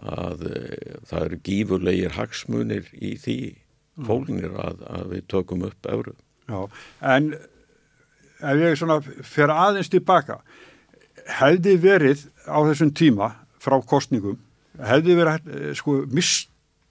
að 0.00 0.46
eh, 0.50 0.96
það 1.06 1.26
eru 1.26 1.40
gífurlegir 1.46 2.16
hagsmunir 2.16 2.90
í 2.96 3.14
því 3.20 3.38
mm. 3.52 4.08
fólknir 4.08 4.56
að, 4.58 4.82
að 4.88 5.14
við 5.14 5.26
tökum 5.30 5.64
upp 5.68 5.90
öfru. 5.94 6.16
Já, 6.50 6.60
en 7.14 7.32
ef 8.40 8.62
ég 8.64 8.78
svona 8.80 8.98
fer 9.04 9.52
aðeins 9.54 9.92
tilbaka, 9.92 10.40
hefði 11.40 11.76
verið 11.82 12.26
á 12.48 12.58
þessum 12.70 12.94
tíma 12.96 13.34
frá 13.60 13.76
kostningum, 13.86 14.40
hefði 14.80 15.18
verið 15.20 15.52
eh, 15.54 15.70
sko 15.78 16.00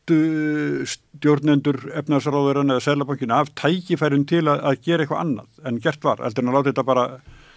mistu 0.09 0.85
stjórnendur 1.19 1.77
efnarsráðurinn 1.97 2.73
eða 2.73 2.83
selabankinu 2.83 3.35
af 3.35 3.51
tækifærum 3.55 4.25
til 4.25 4.47
að, 4.47 4.63
að 4.63 4.81
gera 4.85 5.03
eitthvað 5.03 5.21
annað 5.21 5.67
en 5.67 5.79
gert 5.83 6.03
var, 6.03 6.23
heldur 6.23 6.43
en 6.43 6.49
að 6.49 6.57
láta 6.57 6.71
þetta 6.71 6.87
bara 6.87 7.05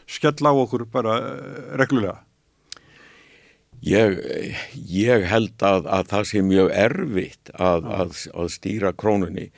skella 0.07 0.53
á 0.53 0.55
okkur 0.55 0.85
bara 0.91 1.17
eh, 1.19 1.73
reglulega. 1.81 2.21
Ég, 3.83 4.21
ég 4.87 5.25
held 5.27 5.63
að, 5.67 5.89
að 5.91 6.11
það 6.13 6.29
sé 6.31 6.43
mjög 6.47 6.69
erfitt 6.71 7.51
að, 7.59 7.89
að, 7.91 8.13
að 8.39 8.53
stýra 8.55 8.93
krónunni. 8.95 9.49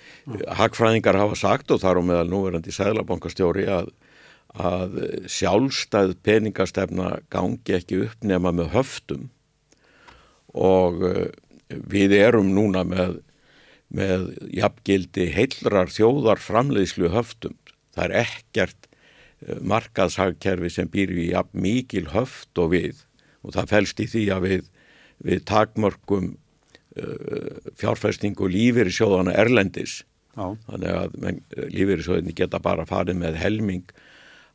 Hagfræðingar 0.48 1.18
hafa 1.20 1.36
sagt 1.36 1.74
og 1.74 1.82
þar 1.82 2.00
á 2.00 2.02
meðal 2.08 2.30
núverandi 2.30 2.72
sæðlabankastjóri 2.72 3.66
að, 3.68 3.90
að 4.56 4.96
sjálfstæð 5.28 6.16
peningastefna 6.24 7.18
gangi 7.28 7.76
ekki 7.76 8.00
upp 8.06 8.24
nema 8.24 8.54
með 8.56 8.72
höftum 8.78 9.28
og 10.54 11.02
uh, 11.02 11.26
við 11.90 12.16
erum 12.18 12.52
núna 12.54 12.84
með, 12.88 13.18
með 13.94 14.30
jafngildi 14.54 15.28
heilrar 15.34 15.92
þjóðar 15.92 16.42
framleiðslu 16.42 17.10
höftum. 17.14 17.56
Það 17.94 18.04
er 18.06 18.16
ekkert 18.24 18.88
uh, 18.88 19.58
markaðshagkerfi 19.74 20.72
sem 20.72 20.90
býr 20.90 21.14
við 21.14 21.34
jafn 21.34 21.66
mikil 21.66 22.06
höft 22.14 22.62
og 22.62 22.72
við 22.74 23.04
og 23.44 23.52
það 23.56 23.70
fælst 23.74 24.00
í 24.00 24.08
því 24.08 24.24
að 24.34 24.48
við, 24.48 24.72
við 25.28 25.44
takmörgum 25.50 26.32
uh, 26.32 27.70
fjárfæstingu 27.80 28.48
lífeyri 28.50 28.94
sjóðana 28.94 29.36
erlendis 29.36 30.02
Já. 30.34 30.56
þannig 30.66 30.90
að 30.90 31.68
lífeyri 31.70 32.06
sjóðinni 32.06 32.34
geta 32.36 32.60
bara 32.62 32.86
farið 32.88 33.20
með 33.20 33.38
helming 33.42 33.94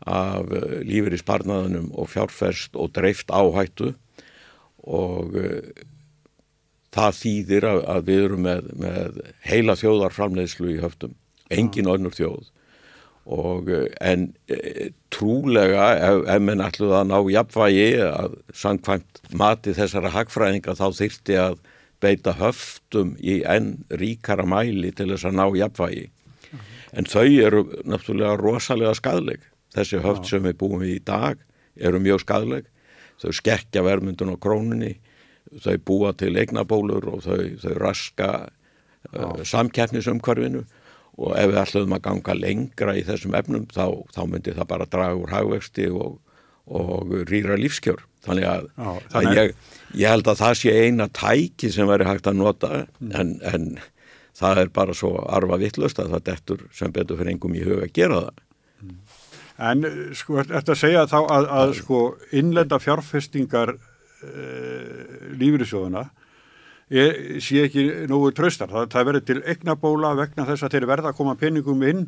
af 0.10 0.48
lífeyri 0.88 1.20
sparnaðunum 1.20 1.90
og 2.00 2.10
fjárfæst 2.12 2.78
og 2.80 2.94
dreift 2.96 3.32
áhættu 3.32 3.94
og 4.88 5.38
uh, 5.40 5.62
það 6.96 7.18
þýðir 7.20 7.68
að, 7.70 7.82
að 7.94 8.08
við 8.10 8.24
erum 8.28 8.46
með, 8.48 8.70
með 8.86 9.20
heila 9.46 9.76
þjóðarframleiðslu 9.80 10.72
í 10.74 10.80
höftum 10.84 11.18
engin 11.54 11.90
önnur 11.90 12.16
þjóð. 12.16 12.48
Og 13.30 13.70
eh, 13.74 13.90
en 14.02 14.30
e, 14.50 14.90
trúlega 15.14 15.90
ef, 15.98 16.24
ef 16.34 16.46
menn 16.46 16.64
ætluð 16.66 16.96
að 16.98 17.12
ná 17.12 17.18
jafnvægi 17.34 17.90
að 18.06 18.40
sangkvæmt 18.58 19.22
mati 19.38 19.76
þessara 19.78 20.14
hagfræðinga 20.16 20.78
þá 20.80 20.88
þyrti 20.98 21.38
að 21.42 21.60
beita 22.02 22.34
höftum 22.40 23.14
í 23.20 23.42
enn 23.48 23.76
ríkara 24.02 24.48
mæli 24.48 24.94
til 24.96 25.12
þess 25.12 25.28
að 25.30 25.38
ná 25.42 25.46
jafnvægi. 25.60 26.08
Mm. 26.50 26.66
en 26.98 27.06
þau 27.06 27.28
eru 27.28 27.64
náttúrulega 27.86 28.38
rosalega 28.40 28.96
skadleg 28.98 29.44
þessi 29.76 30.02
höft 30.02 30.26
sem 30.26 30.42
við 30.48 30.58
búum 30.58 30.80
við 30.82 30.96
í 30.96 31.02
dag 31.06 31.42
eru 31.78 32.02
mjög 32.02 32.24
skadleg 32.24 32.70
þau 33.22 33.36
skekkja 33.36 33.84
vermyndun 33.86 34.34
á 34.34 34.38
krónunni 34.42 34.96
þau 35.58 35.78
búa 35.86 36.14
til 36.18 36.36
eignabólur 36.38 37.08
og 37.14 37.24
þau, 37.26 37.42
þau 37.62 37.76
raska 37.82 38.30
uh, 39.14 39.42
samkeppnisumkvarfinu 39.48 40.66
og 41.20 41.36
ef 41.36 41.52
við 41.52 41.62
ætlum 41.64 41.96
að 41.98 42.04
ganga 42.06 42.36
lengra 42.38 42.96
í 42.96 43.04
þessum 43.08 43.36
efnum 43.40 43.68
þá, 43.74 43.86
þá 44.16 44.22
myndi 44.30 44.56
það 44.56 44.70
bara 44.72 44.90
draga 44.92 45.20
úr 45.20 45.34
hagvexti 45.34 45.90
og, 45.92 46.20
og 46.70 47.16
rýra 47.30 47.58
lífskjör 47.60 48.04
þannig 48.26 48.50
að, 48.50 48.68
Já, 48.76 48.92
þannig... 49.14 49.30
að 49.32 49.40
ég, 49.40 49.56
ég 50.04 50.14
held 50.14 50.30
að 50.32 50.44
það 50.44 50.60
sé 50.62 50.76
eina 50.86 51.08
tæki 51.20 51.72
sem 51.74 51.90
veri 51.90 52.08
hægt 52.08 52.30
að 52.30 52.40
nota 52.40 52.72
mm. 52.86 53.12
en, 53.20 53.34
en 53.48 53.68
það 54.40 54.64
er 54.64 54.74
bara 54.76 54.96
svo 54.96 55.16
arfa 55.28 55.60
vittlust 55.60 56.00
að 56.00 56.16
það 56.16 56.26
dettur 56.30 56.66
sem 56.76 56.94
betur 56.96 57.20
fyrir 57.20 57.36
engum 57.36 57.58
í 57.58 57.66
huga 57.66 57.88
að 57.88 57.96
gera 57.96 58.24
það 58.28 58.44
mm. 58.86 59.00
En 59.60 59.84
sko, 60.16 60.38
þetta 60.48 60.76
segja 60.80 61.02
þá 61.12 61.18
að, 61.20 61.46
að 61.52 61.72
sko 61.82 61.98
innlenda 62.32 62.78
fjárfestingar 62.80 63.74
lífriðsjóðuna 65.40 66.08
ég 66.94 67.38
sé 67.44 67.66
ekki 67.68 67.86
nógu 68.10 68.32
tröstar. 68.36 68.70
Það, 68.72 68.88
það 68.94 69.10
verður 69.10 69.28
til 69.28 69.42
egnabóla 69.54 70.16
vegna 70.18 70.48
þess 70.48 70.66
að 70.66 70.76
þeir 70.76 70.90
verða 70.90 71.12
að 71.12 71.20
koma 71.20 71.36
peningum 71.40 71.86
inn 71.86 72.08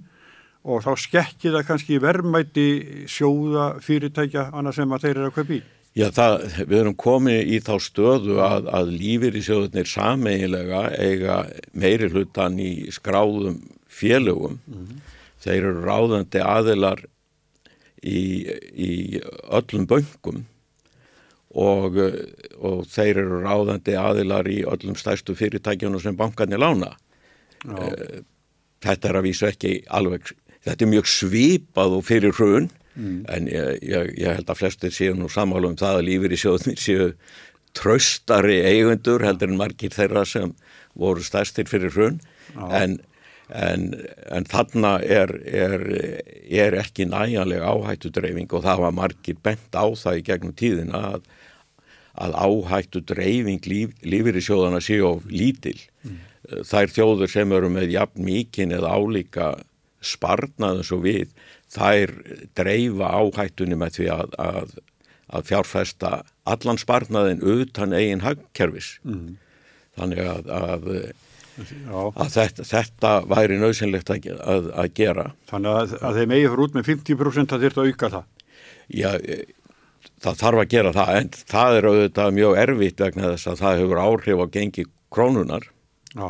og 0.62 0.84
þá 0.86 0.91
skekkir 1.03 1.56
það 1.58 1.68
kannski 1.70 2.00
verðmætti 2.01 2.65
sjóða 3.10 3.75
fyrirtækja 3.82 4.50
annað 4.51 4.80
sem 4.80 4.96
að 4.96 5.06
þeir 5.06 5.15
eru 5.15 5.30
að 5.30 5.38
kaupa 5.38 5.56
í. 5.58 5.62
Já, 5.91 6.06
það, 6.15 6.36
við 6.72 6.77
erum 6.80 6.98
komið 7.03 7.50
í 7.51 7.58
þá 7.65 7.74
stöðu 7.84 8.38
að, 8.46 8.70
að 8.72 8.91
lífir 8.96 9.36
í 9.36 9.41
sjóðunir 9.44 9.89
sameigilega 9.91 10.84
eiga 10.96 11.39
meiri 11.75 12.08
hlutan 12.13 12.60
í 12.63 12.72
skráðum 12.96 13.58
félögum. 13.91 14.62
Mm 14.65 14.86
-hmm. 14.86 15.01
Þeir 15.41 15.58
eru 15.58 15.84
ráðandi 15.84 16.41
aðilar 16.46 17.01
í, 18.06 18.22
í 18.72 18.91
öllum 19.50 19.89
böngum 19.89 20.46
og, 21.51 21.98
og 22.60 22.84
þeir 22.91 23.24
eru 23.25 23.41
ráðandi 23.43 23.96
aðilar 24.00 24.48
í 24.48 24.62
öllum 24.63 24.96
stærstu 25.00 25.36
fyrirtækjunum 25.36 26.03
sem 26.03 26.17
bankarnir 26.17 26.62
lána. 26.62 26.93
Já. 27.65 27.75
Eh, 27.77 28.22
þetta 28.81 29.10
er 29.10 29.20
að 29.20 29.27
vísa 29.27 29.51
ekki 29.51 29.74
alveg, 29.93 30.31
þetta 30.65 30.86
er 30.86 30.93
mjög 30.93 31.10
svipað 31.12 31.98
og 31.98 32.05
fyrir 32.08 32.36
hrun 32.38 32.70
mm. 32.96 33.20
en 33.36 33.51
ég, 33.51 33.77
ég, 33.86 34.12
ég 34.24 34.39
held 34.39 34.50
að 34.50 34.62
flestir 34.63 34.96
séu 34.96 35.15
nú 35.17 35.29
samála 35.31 35.70
um 35.70 35.77
það 35.79 36.00
að 36.00 36.08
lífur 36.10 36.34
í 36.34 36.41
sjóðnir 36.41 36.81
séu 36.81 37.12
tröstari 37.77 38.60
eigundur 38.67 39.24
heldur 39.24 39.51
en 39.51 39.60
margir 39.60 39.93
þeirra 39.93 40.25
sem 40.27 40.51
voru 41.00 41.24
stærstir 41.24 41.70
fyrir 41.72 41.93
hrun 41.96 42.20
en, 42.58 42.98
en, 43.48 43.86
en 44.27 44.48
þarna 44.51 44.98
er, 45.05 45.31
er, 45.48 45.86
er 46.51 46.75
ekki 46.81 47.08
næjanlega 47.08 47.70
áhættu 47.70 48.12
dreifing 48.12 48.51
og 48.51 48.65
það 48.65 48.84
var 48.88 48.98
margir 48.98 49.39
bent 49.43 49.77
á 49.77 49.88
það 49.88 50.20
í 50.20 50.25
gegnum 50.27 50.58
tíðin 50.58 50.91
að 50.98 51.22
að 52.20 52.36
áhættu 52.36 53.01
dreifing 53.08 53.63
líf, 53.70 53.96
lífir 54.03 54.38
í 54.38 54.44
sjóðana 54.44 54.82
séu 54.84 55.08
of 55.13 55.27
lítil. 55.32 55.77
Mm. 56.03 56.20
Þær 56.68 56.94
þjóður 56.96 57.32
sem 57.32 57.53
eru 57.56 57.70
með 57.72 57.94
jafn 57.94 58.25
mikinn 58.25 58.75
eða 58.75 58.96
álíka 58.98 59.51
sparnaðum 60.01 60.86
svo 60.86 61.00
við, 61.03 61.30
þær 61.72 62.15
dreifa 62.58 63.12
áhættunni 63.22 63.77
með 63.80 64.00
því 64.00 64.08
að, 64.15 64.36
að, 64.41 64.75
að 65.32 65.50
fjárfesta 65.51 66.13
allan 66.50 66.82
sparnaðin 66.82 67.44
utan 67.46 67.94
eigin 67.96 68.25
hagkerfis. 68.25 68.96
Mm. 69.06 69.38
Þannig 70.00 70.24
að, 70.25 70.51
að 70.56 70.89
þetta, 72.34 72.65
þetta 72.65 73.13
væri 73.30 73.60
nöðsynlegt 73.62 74.12
að 74.12 74.91
gera. 74.98 75.32
Þannig 75.51 75.96
að 76.01 76.20
þeim 76.20 76.36
eigi 76.36 76.51
fyrir 76.51 76.65
út 76.65 76.77
með 76.77 76.91
50% 76.91 77.56
að 77.56 77.65
að 77.84 77.91
auka 77.91 78.12
það? 78.15 78.30
Já, 78.91 79.12
það 80.22 80.42
þarf 80.44 80.63
að 80.63 80.72
gera 80.75 80.96
það 80.96 81.12
en 81.20 81.30
það 81.51 81.78
er 81.78 81.90
auðvitað 81.90 82.34
mjög 82.38 82.58
erfitt 82.63 83.04
vegna 83.06 83.30
þess 83.34 83.51
að 83.51 83.62
það 83.62 83.78
hefur 83.82 84.01
áhrif 84.06 84.42
á 84.42 84.46
gengi 84.56 84.88
krónunar 85.12 85.68
Já, 86.12 86.28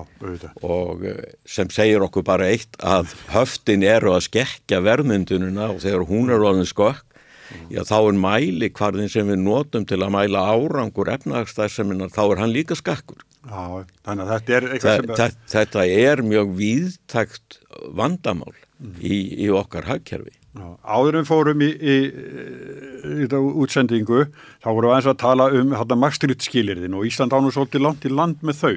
og 0.62 1.06
eh, 1.10 1.22
sem 1.50 1.70
segir 1.74 2.04
okkur 2.06 2.26
bara 2.26 2.52
eitt 2.54 2.78
að 2.86 3.16
höftin 3.34 3.82
eru 3.82 4.12
að 4.14 4.28
skekja 4.28 4.78
verðmyndununa 4.86 5.72
og 5.74 5.80
þegar 5.82 6.06
hún 6.06 6.30
er 6.30 6.44
alveg 6.46 6.70
skokk 6.70 7.02
mm. 7.16 7.64
já 7.74 7.82
þá 7.90 7.96
er 7.98 8.20
mæli 8.22 8.70
hvarðin 8.78 9.10
sem 9.10 9.32
við 9.32 9.42
notum 9.42 9.88
til 9.90 9.98
að 10.06 10.14
mæla 10.14 10.44
árangur 10.54 11.10
efnagstæðseminar 11.16 12.14
þá 12.14 12.22
er 12.28 12.44
hann 12.44 12.54
líka 12.54 12.78
skakkur 12.78 13.26
Já, 13.42 13.82
þannig 14.06 14.28
að 14.28 14.32
þetta 14.36 14.54
er 14.54 14.68
eitthvað 14.70 15.00
sem 15.00 15.16
er... 15.16 15.40
Þetta 15.56 15.88
er 16.06 16.22
mjög 16.30 16.54
víðtækt 16.60 17.58
vandamál 17.98 18.54
mm. 18.54 19.00
í, 19.02 19.18
í 19.48 19.50
okkar 19.50 19.90
hagkerfi 19.90 20.38
Áðurum 20.52 21.24
fórum 21.24 21.62
í, 21.64 21.70
í, 21.72 21.94
í, 22.12 23.12
í 23.24 23.28
útsendingu, 23.32 24.26
þá 24.60 24.68
vorum 24.68 24.92
við 24.92 24.98
eins 24.98 25.08
að 25.08 25.22
tala 25.22 25.46
um 25.56 25.76
makstrýtskilirðin 26.02 26.98
og 26.98 27.06
Ísland 27.08 27.32
ánum 27.32 27.54
svolítið 27.56 27.86
langt 27.86 28.08
í 28.08 28.12
land 28.12 28.44
með 28.44 28.58
þau. 28.60 28.74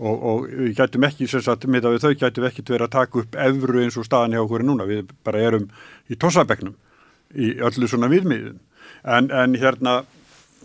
Og, 0.00 0.14
og 0.14 0.44
við 0.46 0.76
gætum 0.78 1.04
ekki, 1.10 1.26
sem 1.28 1.42
sagt, 1.44 1.66
með 1.66 1.88
það 1.88 1.96
við 1.96 2.04
þau 2.04 2.20
gætum 2.22 2.46
ekki 2.48 2.64
verið 2.68 2.86
að 2.86 2.94
taka 2.94 3.20
upp 3.20 3.34
efru 3.42 3.82
eins 3.82 3.98
og 4.00 4.06
staðan 4.06 4.36
hjá 4.36 4.44
okkur 4.44 4.64
núna, 4.64 4.86
við 4.88 5.10
bara 5.26 5.42
erum 5.50 5.66
í 6.08 6.16
tossabeknum 6.16 6.78
í 7.34 7.50
öllu 7.58 7.90
svona 7.90 8.08
viðmiðum. 8.12 8.62
En, 9.02 9.30
en 9.34 9.58
hérna, 9.58 10.00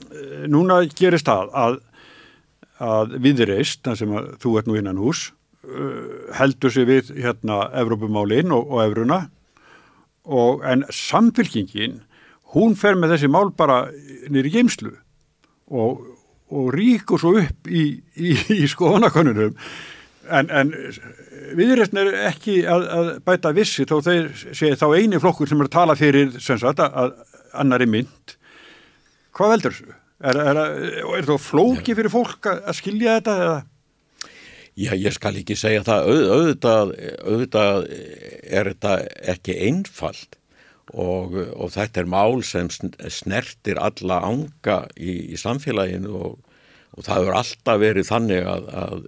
eh, 0.05 0.45
núna 0.51 0.83
gerist 0.93 1.27
það 1.27 1.51
að, 1.57 1.79
að 2.85 3.17
viðreist, 3.25 3.81
þannig 3.81 4.03
sem 4.03 4.15
að 4.21 4.29
þú 4.45 4.57
ert 4.59 4.69
nú 4.69 4.77
innan 4.77 5.01
hús, 5.01 5.31
eh, 5.65 5.99
heldur 6.37 6.71
sig 6.71 6.87
við 6.87 7.15
hérna 7.17 7.65
Evrópumálinn 7.81 8.53
og, 8.53 8.69
og 8.69 8.85
Evruna 8.85 9.25
og 10.25 10.63
en 10.67 10.85
samfélkingin 10.89 12.01
hún 12.55 12.75
fer 12.79 12.97
með 12.97 13.15
þessi 13.15 13.31
mál 13.31 13.51
bara 13.57 13.85
nýri 14.31 14.53
geimslu 14.53 14.93
og, 15.71 16.05
og 16.49 16.71
ríkur 16.75 17.21
svo 17.21 17.35
upp 17.41 17.69
í, 17.69 17.85
í, 18.15 18.31
í 18.55 18.63
skoðanakonunum 18.69 19.53
en, 20.33 20.49
en 20.49 20.73
viðræstn 21.57 22.01
er 22.01 22.13
ekki 22.31 22.61
að, 22.69 22.87
að 22.97 23.11
bæta 23.27 23.53
vissi 23.55 23.85
þó 23.89 23.99
þeir 24.05 24.31
segja 24.47 24.79
þá 24.79 24.87
eini 24.95 25.21
flokkur 25.21 25.49
sem 25.49 25.61
er 25.61 25.69
að 25.69 25.75
tala 25.77 25.97
fyrir 25.99 26.33
sagt, 26.41 26.81
að 26.81 27.13
annari 27.53 27.87
mynd 27.89 28.35
hvað 29.35 29.55
veldur 29.55 29.75
þessu? 29.75 29.95
Er, 30.25 30.37
er, 30.39 30.57
er, 30.57 30.99
er 31.19 31.25
þá 31.27 31.35
flóki 31.43 31.93
fyrir 31.97 32.13
fólk 32.13 32.47
að 32.49 32.75
skilja 32.77 33.17
þetta 33.19 33.33
eða? 33.45 33.57
Já, 34.75 34.91
ég 34.99 35.13
skal 35.15 35.37
ekki 35.39 35.55
segja 35.55 35.85
það, 35.87 36.09
Auð, 36.11 36.25
auðvitað, 36.35 36.89
auðvitað 37.23 37.85
er 38.43 38.69
þetta 38.73 38.95
ekki 39.33 39.55
einfalt. 39.69 40.35
Og, 40.91 41.33
og 41.55 41.71
þetta 41.73 42.01
er 42.01 42.09
mál 42.11 42.43
sem 42.45 42.67
snertir 42.69 43.79
alla 43.81 44.19
anga 44.27 44.83
í, 44.99 45.31
í 45.33 45.39
samfélaginu 45.39 46.11
og, 46.13 46.35
og 46.93 47.07
það 47.07 47.21
hefur 47.21 47.37
alltaf 47.39 47.79
verið 47.81 48.09
þannig 48.11 48.49
að, 48.51 48.67
að, 48.83 49.07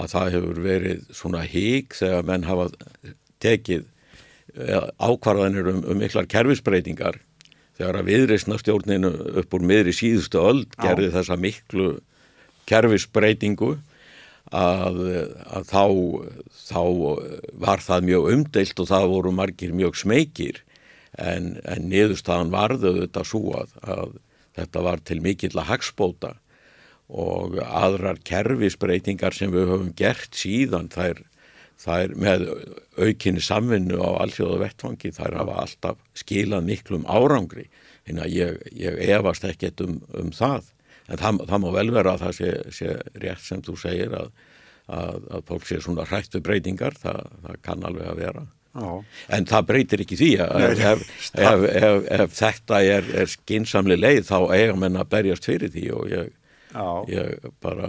að 0.00 0.14
það 0.14 0.30
hefur 0.36 0.62
verið 0.64 1.02
svona 1.18 1.42
hík 1.44 1.98
þegar 1.98 2.30
menn 2.30 2.46
hafa 2.48 2.70
tekið 3.42 3.84
ákvarðanir 4.98 5.68
um, 5.74 5.84
um 5.90 6.00
miklar 6.00 6.30
kerfisbreytingar. 6.30 7.20
Þegar 7.78 8.00
að 8.00 8.10
viðreysna 8.10 8.58
stjórninu 8.60 9.12
upp 9.42 9.54
úr 9.58 9.66
miðri 9.66 9.92
síðustu 9.96 10.40
öll 10.40 10.64
gerði 10.80 11.12
þessa 11.14 11.36
miklu 11.40 11.92
kerfisbreytingu 12.70 13.74
að, 14.50 14.98
að 15.46 15.68
þá, 15.70 15.84
þá 16.66 16.82
var 17.62 17.84
það 17.84 18.06
mjög 18.08 18.28
umdeilt 18.34 18.82
og 18.82 18.90
það 18.90 19.08
voru 19.14 19.32
margir 19.34 19.74
mjög 19.76 19.98
smekir 20.02 20.60
en, 21.18 21.56
en 21.64 21.88
niðurstaðan 21.90 22.52
varðu 22.54 22.94
þetta 23.02 23.24
svo 23.26 23.54
að, 23.60 23.74
að 23.82 24.14
þetta 24.58 24.84
var 24.86 25.02
til 25.06 25.20
mikill 25.22 25.54
að 25.56 25.70
hagspóta 25.70 26.34
og 27.10 27.58
aðrar 27.64 28.20
kerfisbreytingar 28.26 29.34
sem 29.34 29.50
við 29.54 29.70
höfum 29.72 29.92
gert 29.98 30.36
síðan 30.38 30.90
þær, 30.92 31.22
þær 31.80 32.14
með 32.14 32.44
aukinni 32.98 33.42
samvinnu 33.42 33.98
á 33.98 34.10
allsjóðu 34.22 34.60
vettfangi 34.62 35.10
þær 35.16 35.40
hafa 35.40 35.56
alltaf 35.64 36.02
skilað 36.14 36.68
miklum 36.68 37.06
árangri. 37.10 37.66
En 38.06 38.22
ég, 38.30 38.60
ég 38.74 38.98
efast 39.10 39.44
ekkert 39.46 39.82
um, 39.82 39.98
um 40.14 40.30
það 40.34 40.70
en 41.10 41.20
það, 41.20 41.42
það 41.50 41.62
má 41.64 41.68
vel 41.76 41.90
vera 41.96 42.14
að 42.14 42.24
það 42.24 42.38
sé, 42.38 42.54
sé 42.76 42.94
rétt 43.24 43.44
sem 43.44 43.62
þú 43.66 43.76
segir 43.80 44.16
að, 44.16 44.32
að, 44.86 45.28
að 45.36 45.44
fólk 45.50 45.68
sé 45.68 45.82
svona 45.82 46.06
hrætt 46.08 46.34
við 46.38 46.46
breytingar 46.48 46.98
það, 47.00 47.20
það 47.44 47.60
kann 47.66 47.86
alveg 47.88 48.10
að 48.10 48.24
vera 48.24 48.46
Já. 48.70 48.90
en 49.34 49.46
það 49.50 49.64
breytir 49.66 50.02
ekki 50.04 50.18
því 50.18 50.32
að 50.44 50.52
Nei, 50.62 50.82
ef, 50.92 51.00
ef, 51.50 51.64
ef, 51.70 52.10
ef 52.16 52.36
þetta 52.38 52.82
er, 52.86 53.08
er 53.22 53.32
skinsamli 53.32 53.96
leið 53.98 54.28
þá 54.28 54.36
eiga 54.54 54.76
menn 54.78 55.00
að 55.00 55.10
berjast 55.16 55.48
fyrir 55.50 55.72
því 55.74 55.86
og 55.96 56.12
ég, 56.12 56.28
ég 57.10 57.48
bara 57.64 57.88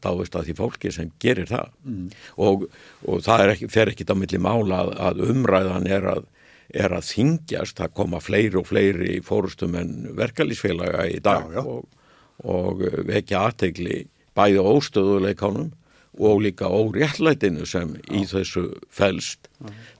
dáist 0.00 0.38
að 0.38 0.48
því 0.48 0.54
fólki 0.62 0.92
sem 0.96 1.10
gerir 1.20 1.50
það 1.50 1.74
mm. 1.84 2.06
og, 2.40 2.64
og 3.04 3.26
það 3.26 3.52
ekki, 3.52 3.68
fer 3.74 3.92
ekki 3.92 4.08
á 4.08 4.16
milli 4.16 4.40
mála 4.40 4.80
að, 4.86 4.94
að 5.10 5.26
umræðan 5.34 5.90
er 5.92 6.08
að 6.14 6.30
er 6.74 6.94
að 6.96 7.04
þingjast, 7.06 7.76
það 7.78 7.92
koma 8.00 8.20
fleiri 8.24 8.58
og 8.58 8.66
fleiri 8.66 9.18
fórustum 9.22 9.76
en 9.78 9.92
verkalýsfélaga 10.16 11.04
í 11.12 11.20
dag 11.22 11.52
já, 11.52 11.58
já. 11.58 11.66
og 11.68 11.84
og 12.42 12.82
vekja 13.06 13.46
aðtegli 13.48 14.04
bæði 14.34 14.62
óstöðuleikánum 14.64 15.70
og 16.18 16.42
líka 16.42 16.68
óréttlætinu 16.70 17.66
sem 17.66 17.96
í 18.10 18.24
þessu 18.30 18.68
fælst. 18.90 19.48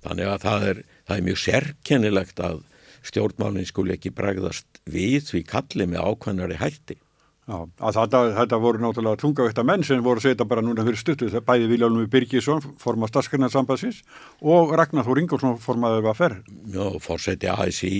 Þannig 0.04 0.30
að 0.30 0.44
það 0.46 0.68
er, 0.70 0.82
það 1.08 1.16
er 1.16 1.26
mjög 1.28 1.40
sérkennilegt 1.44 2.42
að 2.42 2.60
stjórnmálinn 3.04 3.68
skuli 3.68 3.96
ekki 3.96 4.14
bregðast 4.14 4.82
við 4.90 5.26
því 5.30 5.42
kalli 5.48 5.88
með 5.90 6.06
ákvæmnari 6.10 6.60
hætti. 6.60 6.98
Já, 7.44 7.58
þetta, 7.76 8.20
þetta 8.38 8.56
voru 8.56 8.80
náttúrulega 8.80 9.20
tungavægt 9.20 9.58
menn 9.68 9.82
sem 9.84 10.00
voru 10.04 10.22
að 10.22 10.30
setja 10.30 10.46
bara 10.48 10.62
núna 10.64 10.84
fyrir 10.86 10.96
stuttu 10.96 11.26
það 11.28 11.42
bæði 11.44 11.66
Viljálfur 11.74 12.06
Birgisson, 12.14 12.62
formað 12.80 13.10
Staskarnarsambassins 13.12 13.98
og 14.40 14.72
Ragnar 14.72 15.04
Þór 15.04 15.20
Ingolson 15.20 15.58
formaður 15.60 16.06
var 16.06 16.16
ferð. 16.16 16.48
Já, 16.72 16.86
fórseti 17.04 17.50
ASI 17.52 17.92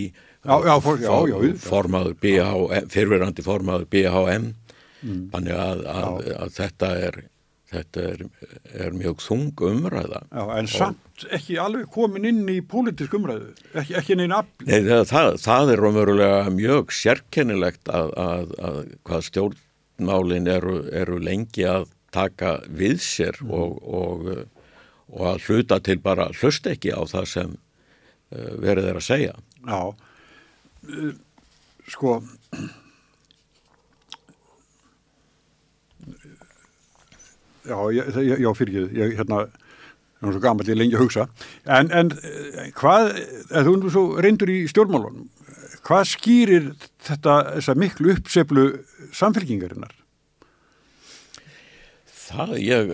já, 0.45 0.57
já, 0.69 0.75
for, 0.85 1.01
já, 1.03 1.15
já, 1.31 1.39
formaður 1.65 2.17
BHM, 2.23 2.91
fyrverandi 2.93 3.47
formaður 3.47 3.87
BHM 3.93 4.51
mm. 5.03 5.23
þannig 5.33 5.63
að, 5.67 5.87
að, 5.95 6.35
að 6.39 6.59
þetta 6.59 6.91
er 7.09 7.23
þetta 7.75 8.05
er, 8.11 8.23
er 8.87 8.95
mjög 8.97 9.23
þung 9.25 9.65
umræða. 9.69 10.23
Já, 10.29 10.45
en 10.59 10.71
samt 10.71 11.27
ekki 11.35 11.59
alveg 11.63 11.89
komin 11.95 12.29
inn 12.29 12.43
í 12.51 12.61
pólitísk 12.67 13.17
umræðu, 13.19 13.53
ekki, 13.75 13.97
ekki 14.01 14.19
neina 14.19 14.43
afl. 14.43 14.67
Nei, 14.69 14.79
það, 14.87 15.03
það, 15.11 15.31
það 15.45 15.73
er 15.75 15.83
raunverulega 15.85 16.55
mjög 16.55 16.95
sérkennilegt 16.99 17.93
að, 17.93 18.15
að, 18.21 18.55
að 18.69 18.81
hvað 19.09 19.27
stjórnmálin 19.31 20.51
eru, 20.55 20.79
eru 21.03 21.21
lengi 21.23 21.67
að 21.71 21.89
taka 22.15 22.57
við 22.71 23.01
sér 23.03 23.41
mm. 23.43 23.53
og, 23.59 23.79
og, 23.83 24.33
og 25.15 25.29
að 25.35 25.47
hluta 25.49 25.81
til 25.85 25.99
bara 26.03 26.31
hlust 26.37 26.69
ekki 26.71 26.95
á 26.95 27.03
það 27.11 27.31
sem 27.33 27.55
uh, 27.55 28.51
verið 28.63 28.93
er 28.93 29.01
að 29.01 29.09
segja. 29.09 29.39
Já, 29.65 29.81
sko 31.91 32.19
já, 37.65 37.77
ég, 37.93 38.41
já 38.41 38.51
fyrir 38.57 38.85
ekki 38.85 39.01
ég 39.01 39.17
hérna, 39.19 39.45
það 40.21 40.29
er 40.29 40.37
svo 40.37 40.43
gaman 40.45 40.71
ég 40.71 40.79
lengi 40.79 40.99
að 40.99 41.05
hugsa. 41.05 41.27
En, 41.65 41.91
en 41.93 42.13
hvað, 42.77 43.11
eða 43.51 43.65
þú 43.67 43.75
erum 43.77 43.95
svo 43.97 44.05
reyndur 44.25 44.53
í 44.53 44.61
stjórnmálunum. 44.71 45.29
Hvað 45.85 46.07
skýrir 46.15 46.71
þetta 47.05 47.77
miklu 47.77 48.15
uppseflu 48.17 48.67
samfélkingarinnar 49.13 49.93
Það, 52.25 52.53
ég, 52.65 52.93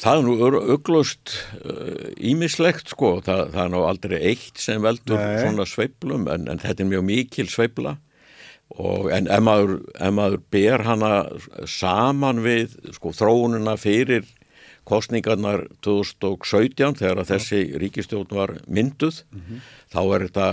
það 0.00 0.18
er 0.18 0.22
nú 0.24 0.34
auglust 0.72 1.34
ímislegt 2.16 2.86
uh, 2.88 2.92
sko, 2.94 3.10
það, 3.26 3.42
það 3.54 3.64
er 3.64 3.72
nú 3.74 3.82
aldrei 3.84 4.20
eitt 4.32 4.62
sem 4.62 4.80
veldur 4.84 5.20
Nei. 5.20 5.40
svona 5.42 5.66
sveiblum 5.68 6.28
en, 6.32 6.46
en 6.48 6.62
þetta 6.62 6.84
er 6.84 6.90
mjög 6.94 7.04
mikil 7.10 7.50
sveibla 7.52 7.98
og 8.80 9.10
en 9.12 9.26
ef 9.26 9.42
maður, 9.42 9.80
ef 9.98 10.14
maður 10.14 10.42
ber 10.54 10.84
hana 10.86 11.12
saman 11.68 12.42
við 12.44 12.76
sko 12.96 13.12
þróununa 13.16 13.74
fyrir 13.80 14.28
kostningarnar 14.88 15.66
2017 15.84 16.98
þegar 16.98 17.22
að 17.22 17.30
þessi 17.34 17.60
ríkistjórn 17.80 18.34
var 18.34 18.54
mynduð 18.66 19.22
mm 19.30 19.40
-hmm. 19.40 19.62
þá 19.92 20.00
er 20.14 20.26
þetta, 20.26 20.48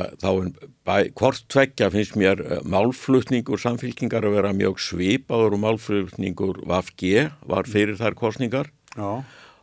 er 0.98 1.12
hvort 1.16 1.44
tveggja 1.48 1.90
finnst 1.92 2.16
mér 2.16 2.42
eh, 2.44 2.62
málflutningur 2.63 3.60
samfélkingar 3.60 4.26
að 4.26 4.36
vera 4.38 4.54
mjög 4.54 4.80
svipaður 4.80 5.58
og 5.58 5.63
málflutningur 5.66 6.62
VFG 6.66 7.32
var 7.48 7.66
fyrir 7.66 7.98
þær 7.98 8.16
kostningar 8.16 8.72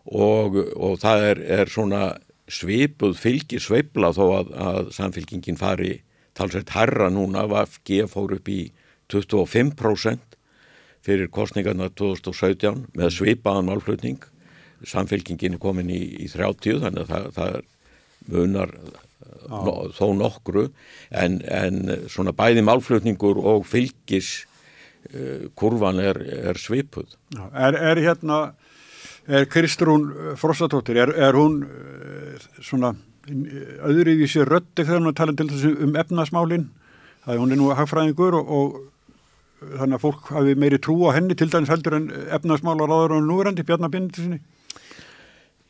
og, 0.04 0.56
og 0.76 0.98
það 1.00 1.28
er, 1.30 1.38
er 1.60 1.66
svona 1.68 2.16
svipuð 2.48 3.16
fylgi 3.16 3.60
sveibla 3.60 4.12
þó 4.12 4.24
að, 4.40 4.52
að 4.52 4.92
samfélkingin 4.92 5.56
fari 5.56 6.02
talsveit 6.36 6.70
herra 6.74 7.08
núna. 7.10 7.46
VFG 7.48 8.04
fór 8.10 8.36
upp 8.36 8.48
í 8.48 8.72
25% 9.12 10.38
fyrir 11.04 11.28
kostningarna 11.32 11.90
2017 11.92 12.86
með 12.96 13.12
svipaðan 13.12 13.68
málflutning 13.68 14.22
samfélkingin 14.88 15.56
er 15.56 15.62
komin 15.62 15.90
í, 15.92 16.00
í 16.24 16.28
30 16.32 16.82
þannig 16.84 17.04
að 17.04 17.12
það, 17.12 17.28
það 17.38 17.58
munar 18.34 18.72
no, 19.48 19.74
þó 19.94 20.06
nokkru 20.16 20.66
en, 21.10 21.40
en 21.44 21.80
svona 22.12 22.34
bæði 22.36 22.64
málflutningur 22.66 23.40
og 23.40 23.66
fylgis 23.68 24.44
uh, 25.12 25.50
kurvan 25.58 26.00
er, 26.02 26.20
er 26.50 26.60
svipuð. 26.60 27.16
Já, 27.34 27.44
er, 27.68 27.80
er 27.92 28.02
hérna, 28.04 28.40
er 29.26 29.48
Kristrún 29.50 30.08
Frossatóttir, 30.40 31.00
er, 31.04 31.14
er 31.28 31.36
hún 31.38 31.62
uh, 31.66 32.48
svona 32.60 32.94
öðruvísi 33.24 34.44
rötti 34.44 34.84
þegar 34.84 35.00
hún 35.00 35.12
er 35.12 35.20
talað 35.20 35.38
til 35.40 35.52
þessu 35.52 35.76
um 35.86 35.94
efnasmálinn, 35.96 36.66
það 37.24 37.36
er 37.36 37.40
hún 37.40 37.54
er 37.54 37.60
nú 37.60 37.70
hagfræðingur 37.76 38.36
og, 38.40 38.50
og 38.52 39.70
þannig 39.78 39.96
að 39.96 40.02
fólk 40.02 40.32
hafi 40.34 40.56
meiri 40.60 40.80
trú 40.82 40.98
á 41.08 41.16
henni 41.16 41.36
til 41.38 41.48
dæmis 41.52 41.72
heldur 41.72 41.96
en 41.96 42.10
efnasmálar 42.36 42.92
áður 42.92 43.16
og 43.16 43.24
núrandi 43.24 43.64
bjarnabindið 43.64 44.26
sinni. 44.26 44.40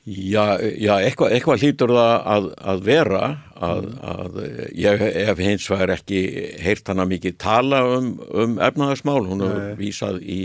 Já, 0.04 0.60
já 0.60 0.98
eitthvað, 1.00 1.32
eitthvað 1.32 1.62
hlýtur 1.62 1.92
það 1.96 2.10
að, 2.34 2.48
að 2.72 2.82
vera 2.84 3.20
að, 3.56 3.86
að 4.04 4.34
ég 4.76 5.04
hef 5.30 5.40
hins 5.40 5.68
vegar 5.72 5.94
ekki 5.94 6.18
heyrt 6.60 6.90
hana 6.92 7.06
mikið 7.08 7.38
tala 7.40 7.80
um, 7.96 8.10
um 8.28 8.58
efnaðarsmál, 8.60 9.22
hún 9.24 9.46
hefur 9.46 9.78
vísað 9.78 10.18
í, 10.20 10.40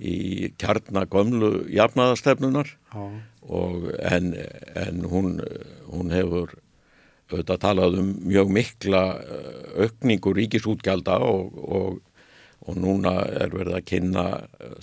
í 0.00 0.16
kjarnagömlu 0.56 1.66
jafnaðarstefnunar 1.68 2.72
en, 4.08 4.32
en 4.86 5.04
hún, 5.10 5.34
hún 5.92 6.16
hefur 6.16 6.56
auðvitað 7.28 7.60
talað 7.66 7.98
um 8.00 8.08
mjög 8.24 8.56
mikla 8.56 9.04
aukningu 9.84 10.32
ríkisútgjalda 10.36 11.20
og, 11.28 11.60
og 11.60 12.00
og 12.68 12.78
núna 12.78 13.14
er 13.26 13.52
verið 13.52 13.78
að 13.78 13.86
kynna 13.90 14.26
eh, 14.38 14.74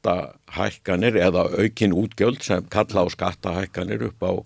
skattahækkanir 0.00 1.16
eða 1.20 1.44
aukin 1.60 1.92
útgjöld 1.92 2.42
sem 2.42 2.64
kalla 2.70 3.04
á 3.04 3.06
skattahækkanir 3.10 4.08
upp 4.08 4.22
á 4.22 4.32
uh, 4.32 4.44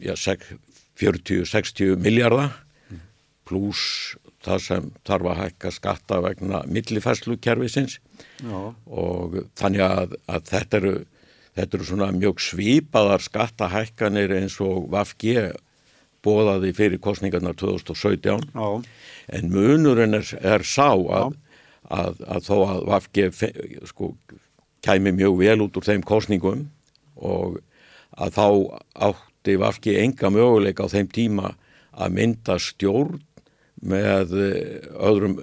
ja, 0.00 0.14
40-60 0.14 1.96
miljardar 2.00 2.56
mm. 2.90 3.00
pluss 3.44 4.16
það 4.40 4.62
sem 4.62 4.88
þarf 5.04 5.28
að 5.30 5.38
hækka 5.42 5.70
skatta 5.74 6.20
vegna 6.22 6.62
millifærslukerfisins. 6.70 7.98
Og 8.86 9.40
þannig 9.58 9.82
að, 9.82 10.16
að 10.30 10.50
þetta, 10.52 10.76
eru, 10.76 10.92
þetta 11.58 11.76
eru 11.76 11.88
svona 11.88 12.10
mjög 12.14 12.40
svípaðar 12.40 13.24
skattahækkanir 13.26 14.36
eins 14.38 14.60
og 14.62 14.86
VFG 14.92 15.56
bóðaði 16.26 16.72
fyrir 16.74 17.02
kostningarnar 17.02 17.54
2017 17.58 18.48
Já. 18.54 18.82
en 19.34 19.50
munurinn 19.50 20.14
er, 20.14 20.30
er 20.42 20.64
sá 20.66 20.94
að, 20.94 21.36
að, 21.92 22.22
að 22.26 22.48
þó 22.48 22.56
að 22.56 22.82
Vafge 22.90 23.28
sko, 23.90 24.10
kæmi 24.86 25.12
mjög 25.16 25.38
vel 25.42 25.60
út 25.66 25.78
úr 25.78 25.86
þeim 25.86 26.04
kostningum 26.06 26.66
og 27.16 27.60
að 28.16 28.36
þá 28.36 28.46
átti 29.10 29.56
Vafge 29.60 29.96
enga 30.02 30.32
möguleika 30.32 30.86
á 30.86 30.92
þeim 30.92 31.08
tíma 31.12 31.54
að 31.96 32.18
mynda 32.18 32.58
stjórn 32.60 33.22
með 33.86 34.32
öðrum 34.96 35.34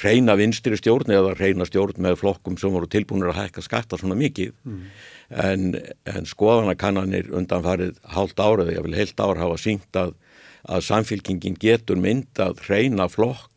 reyna 0.00 0.34
vinstri 0.40 0.78
stjórn 0.80 1.12
eða 1.12 1.34
reyna 1.36 1.66
stjórn 1.68 2.00
með 2.00 2.22
flokkum 2.22 2.56
sem 2.58 2.72
voru 2.72 2.88
tilbúinir 2.88 3.34
að 3.34 3.42
hækka 3.42 3.64
skatta 3.66 3.98
svona 4.00 4.16
mikið 4.16 4.54
mm. 4.64 4.86
en, 5.44 5.66
en 6.08 6.28
skoðanakannanir 6.28 7.28
undanfarið 7.36 7.98
hálft 8.14 8.40
árið, 8.40 8.72
ég 8.78 8.86
vil 8.86 8.96
heilt 8.96 9.20
ár 9.20 9.40
hafa 9.40 9.60
syngt 9.60 10.00
að 10.00 10.16
að 10.62 10.84
samfélkingin 10.86 11.56
getur 11.58 11.98
myndað 11.98 12.60
reyna 12.68 13.08
flokk 13.10 13.51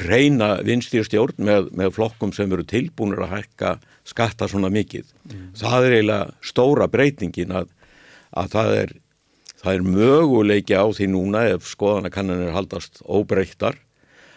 hreina 0.00 0.58
vinstýrstjórn 0.66 1.38
með, 1.44 1.70
með 1.76 1.94
flokkum 1.96 2.32
sem 2.34 2.52
eru 2.52 2.64
tilbúinir 2.66 3.24
að 3.24 3.34
hækka 3.38 3.76
skatta 4.08 4.48
svona 4.50 4.70
mikið. 4.72 5.06
Það 5.58 5.86
er 5.86 5.96
eiginlega 5.98 6.34
stóra 6.44 6.88
breytingin 6.90 7.54
að, 7.54 7.70
að 8.34 8.52
það 8.56 8.76
er 8.82 8.94
það 9.64 9.78
er 9.78 9.86
möguleiki 9.88 10.76
á 10.76 10.84
því 10.92 11.08
núna 11.14 11.46
ef 11.54 11.68
skoðanakannanir 11.70 12.52
haldast 12.52 13.00
óbreyttar 13.08 13.78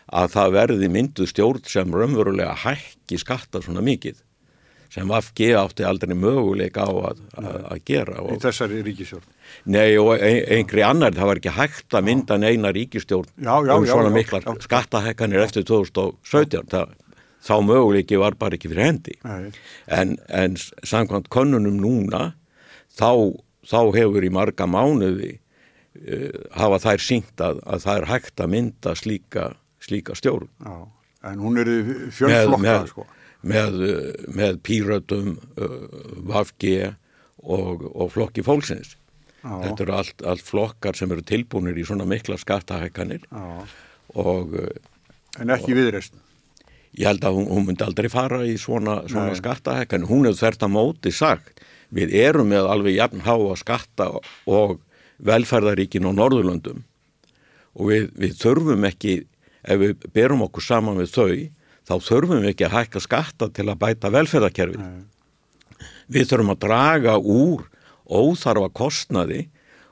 að 0.07 0.31
það 0.37 0.53
verði 0.55 0.89
myndu 0.91 1.27
stjórn 1.27 1.65
sem 1.67 1.91
raunverulega 1.91 2.53
hækki 2.63 3.19
skatta 3.19 3.59
svona 3.63 3.83
mikið 3.83 4.21
sem 4.93 5.07
Vafgi 5.09 5.51
átti 5.57 5.85
aldrei 5.87 6.15
möguleika 6.17 6.85
á 6.87 6.91
að, 7.11 7.23
að, 7.39 7.81
gera. 7.87 8.21
Í 8.31 8.37
þessari 8.41 8.83
ríkistjórn? 8.85 9.25
Nei 9.73 9.97
og 9.99 10.13
einhverji 10.15 10.85
annar, 10.87 11.15
það 11.15 11.31
var 11.31 11.41
ekki 11.41 11.55
hægt 11.57 11.97
að 11.97 12.07
mynda 12.07 12.37
neina 12.39 12.71
ríkistjórn 12.75 13.29
já, 13.35 13.53
já, 13.67 13.73
um 13.75 13.87
svona 13.87 14.11
já, 14.11 14.15
miklar 14.15 14.47
skattahekkanir 14.63 15.43
eftir 15.43 15.67
2017. 15.67 16.71
Það, 16.71 16.95
þá 17.47 17.55
möguleiki 17.67 18.19
var 18.21 18.37
bara 18.39 18.57
ekki 18.57 18.71
fyrir 18.71 18.87
hendi. 18.87 19.17
En, 19.87 20.15
en 20.27 20.55
samkvæmt 20.57 21.29
konunum 21.33 21.79
núna 21.83 22.31
þá, 22.95 23.35
þá 23.67 23.79
hefur 23.97 24.23
í 24.23 24.31
marga 24.33 24.69
mánuði 24.71 25.35
uh, 25.35 26.31
hafa 26.55 26.81
þær 26.87 27.07
syngt 27.09 27.43
að, 27.43 27.61
að 27.67 27.87
það 27.87 28.01
er 28.01 28.09
hægt 28.13 28.45
að 28.45 28.53
mynda 28.55 28.95
slíka, 28.99 29.51
slíka 29.83 30.15
stjórn. 30.17 30.49
Já, 30.63 30.79
en 31.27 31.43
hún 31.43 31.59
er 31.59 31.75
fjölflokka 32.15 32.79
sko 32.93 33.07
með, 33.41 33.81
með 34.33 34.61
pírötum 34.65 35.35
uh, 35.57 35.75
Vafgi 36.27 36.77
og, 37.43 37.85
og 37.93 38.13
flokki 38.15 38.45
fólksins. 38.45 38.95
Já. 39.37 39.53
þetta 39.63 39.83
eru 39.83 39.93
allt, 39.95 40.23
allt 40.27 40.43
flokkar 40.43 40.97
sem 40.97 41.11
eru 41.13 41.23
tilbúinir 41.23 41.77
í 41.77 41.85
svona 41.87 42.07
mikla 42.09 42.39
skattahækkanir. 42.41 43.27
Og 44.17 44.55
uh, 44.57 44.71
en 45.37 45.53
ekki 45.53 45.77
viðreist 45.77 46.15
ég 46.97 47.05
held 47.05 47.25
að 47.27 47.37
hún, 47.37 47.47
hún 47.51 47.65
myndi 47.67 47.85
aldrei 47.85 48.09
fara 48.09 48.41
í 48.47 48.55
svona, 48.59 49.01
svona 49.09 49.35
skattahækkanir, 49.37 50.09
hún 50.09 50.27
hefur 50.27 50.47
þert 50.47 50.65
að 50.65 50.73
móti 50.73 51.13
sagt, 51.13 51.61
við 51.93 52.15
erum 52.17 52.49
með 52.51 52.69
alveg 52.71 52.97
jafn 52.97 53.23
háa 53.25 53.57
skatta 53.59 54.09
og 54.49 54.79
velferðaríkin 55.17 56.07
og 56.09 56.17
Norðurlöndum. 56.17 56.83
Og 57.77 57.91
við, 57.91 58.09
við 58.17 58.33
þurfum 58.41 58.87
ekki 58.89 59.19
ef 59.67 59.81
við 59.81 60.07
berum 60.15 60.43
okkur 60.47 60.65
saman 60.65 60.97
við 60.97 61.13
þau 61.13 61.29
þá 61.87 61.95
þurfum 62.03 62.43
við 62.43 62.51
ekki 62.53 62.67
að 62.67 62.75
hækka 62.75 63.03
skatta 63.03 63.49
til 63.55 63.67
að 63.67 63.79
bæta 63.83 64.11
velferðarkerfi. 64.13 64.89
Við 66.11 66.29
þurfum 66.31 66.53
að 66.53 66.61
draga 66.65 67.15
úr 67.19 67.67
óþarfa 68.07 68.69
kostnaði 68.75 69.45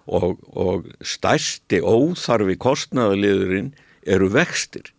og, 0.05 0.35
og 0.51 0.89
stærsti 1.03 1.81
óþarfi 1.81 2.57
kostnaðaliðurinn 2.61 3.71
eru 4.05 4.29
vextir 4.33 4.91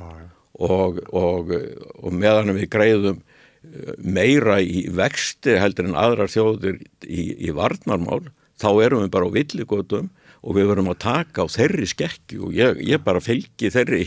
og, 0.00 1.02
og, 1.12 1.52
og 1.52 2.16
meðan 2.16 2.54
við 2.56 2.68
greiðum 2.72 3.20
eh, 3.20 3.92
meira 3.98 4.58
í 4.62 4.86
vexti 4.94 5.58
heldur 5.60 5.90
en 5.90 5.98
aðrar 5.98 6.32
þjóðir 6.32 6.80
í, 7.04 7.26
í 7.48 7.52
varnarmál 7.56 8.24
þá 8.60 8.70
erum 8.84 9.04
við 9.04 9.14
bara 9.14 9.28
á 9.28 9.36
villigötum 9.36 10.10
og 10.42 10.56
við 10.56 10.70
verum 10.72 10.90
að 10.92 11.02
taka 11.04 11.44
á 11.44 11.46
þeirri 11.52 11.88
skekki 11.90 12.40
og 12.42 12.56
ég, 12.56 12.80
ég 12.82 13.04
bara 13.04 13.22
fylgi 13.22 13.70
þeirri 13.72 14.06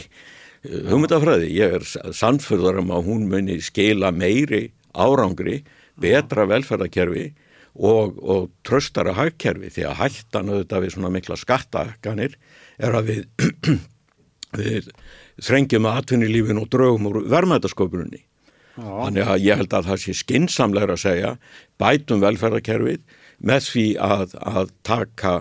hugmyndafræði, 0.89 1.49
ég 1.55 1.79
er 1.79 2.13
sannfyrðar 2.15 2.81
um 2.81 2.93
að 2.95 3.09
hún 3.09 3.25
muni 3.31 3.57
skila 3.63 4.11
meiri 4.15 4.69
árangri, 4.95 5.63
betra 5.99 6.45
velferðarkerfi 6.49 7.29
og, 7.75 8.15
og 8.19 8.47
tröstara 8.67 9.15
hagkerfi 9.15 9.71
því 9.75 9.87
að 9.89 9.99
hættan 10.01 10.51
auðvitað 10.51 10.85
við 10.85 10.95
svona 10.95 11.11
mikla 11.13 11.39
skattahakkanir 11.39 12.37
er 12.79 12.97
að 12.99 13.11
við, 13.11 13.49
við 14.61 14.89
þrengjum 15.43 15.89
að 15.89 15.99
atvinnilífin 16.01 16.61
og 16.61 16.69
draugum 16.71 17.09
úr 17.11 17.21
vermaðasköpunni. 17.31 18.23
Þannig 18.75 19.29
að 19.31 19.43
ég 19.45 19.59
held 19.61 19.73
að 19.75 19.89
það 19.89 20.01
sé 20.03 20.15
skinsamlegur 20.19 20.95
að 20.95 21.03
segja 21.05 21.35
bætum 21.79 22.23
velferðarkerfið 22.23 23.03
með 23.45 23.69
því 23.69 23.85
að, 24.03 24.35
að 24.35 24.73
taka 24.87 25.35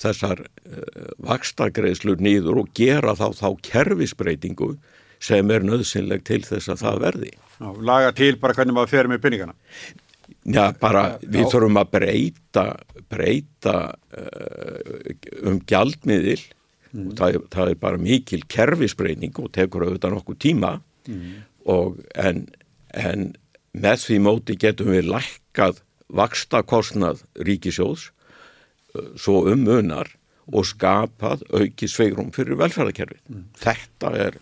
þessar 0.00 0.44
uh, 0.44 1.10
vakstagreðslur 1.26 2.20
nýður 2.22 2.64
og 2.64 2.72
gera 2.76 3.16
þá 3.18 3.30
þá 3.38 3.48
kerfisbreytingu 3.66 4.74
sem 5.20 5.50
er 5.52 5.64
nöðsynleg 5.66 6.22
til 6.28 6.40
þess 6.46 6.70
að 6.72 6.84
það 6.84 7.02
verði. 7.04 7.32
Já, 7.60 7.68
laga 7.84 8.12
til 8.16 8.34
bara 8.40 8.56
hvernig 8.56 8.76
maður 8.76 8.94
fer 8.94 9.10
með 9.10 9.24
pinningana. 9.24 9.56
Já, 10.48 10.70
bara 10.80 11.02
við 11.20 11.42
Já. 11.44 11.50
þurfum 11.52 11.80
að 11.80 11.90
breyta, 11.96 12.64
breyta 13.12 13.76
uh, 13.90 15.10
um 15.50 15.58
gjaldmiðil 15.68 16.40
mm. 16.92 17.10
og 17.10 17.18
það, 17.18 17.40
það 17.52 17.72
er 17.72 17.82
bara 17.82 18.00
mikil 18.00 18.40
kerfisbreyning 18.48 19.36
og 19.42 19.50
tekur 19.56 19.88
auðvitað 19.88 20.16
nokkuð 20.16 20.40
tíma 20.46 20.72
mm. 21.10 21.26
og 21.74 22.00
en, 22.14 22.46
en 22.94 23.28
með 23.76 24.06
því 24.06 24.20
móti 24.24 24.56
getum 24.60 24.94
við 24.94 25.10
lækkað 25.10 25.82
vakstakostnað 26.10 27.22
ríkisjóðs 27.46 28.08
svo 29.18 29.44
um 29.50 29.64
munar 29.66 30.10
og 30.50 30.66
skapað 30.66 31.44
auki 31.54 31.88
sveigrum 31.90 32.32
fyrir 32.34 32.58
velferðarkerfið. 32.58 33.22
Mm. 33.30 33.46
Þetta 33.60 34.12
er, 34.18 34.38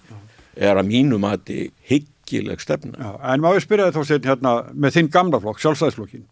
er 0.56 0.80
að 0.80 0.88
mínum 0.88 1.26
að 1.28 1.42
þetta 1.50 1.88
higgileg 1.90 2.64
stefna. 2.64 2.96
Já, 2.96 3.11
en 3.32 3.44
má 3.44 3.50
ég 3.52 3.64
spyrja 3.64 3.90
þetta 3.90 4.04
þá 4.04 4.30
hérna 4.30 4.54
með 4.72 4.96
þinn 4.96 5.11
gamla 5.18 5.42
flokk, 5.42 5.61
sjálfstæðisflokkin, 5.64 6.24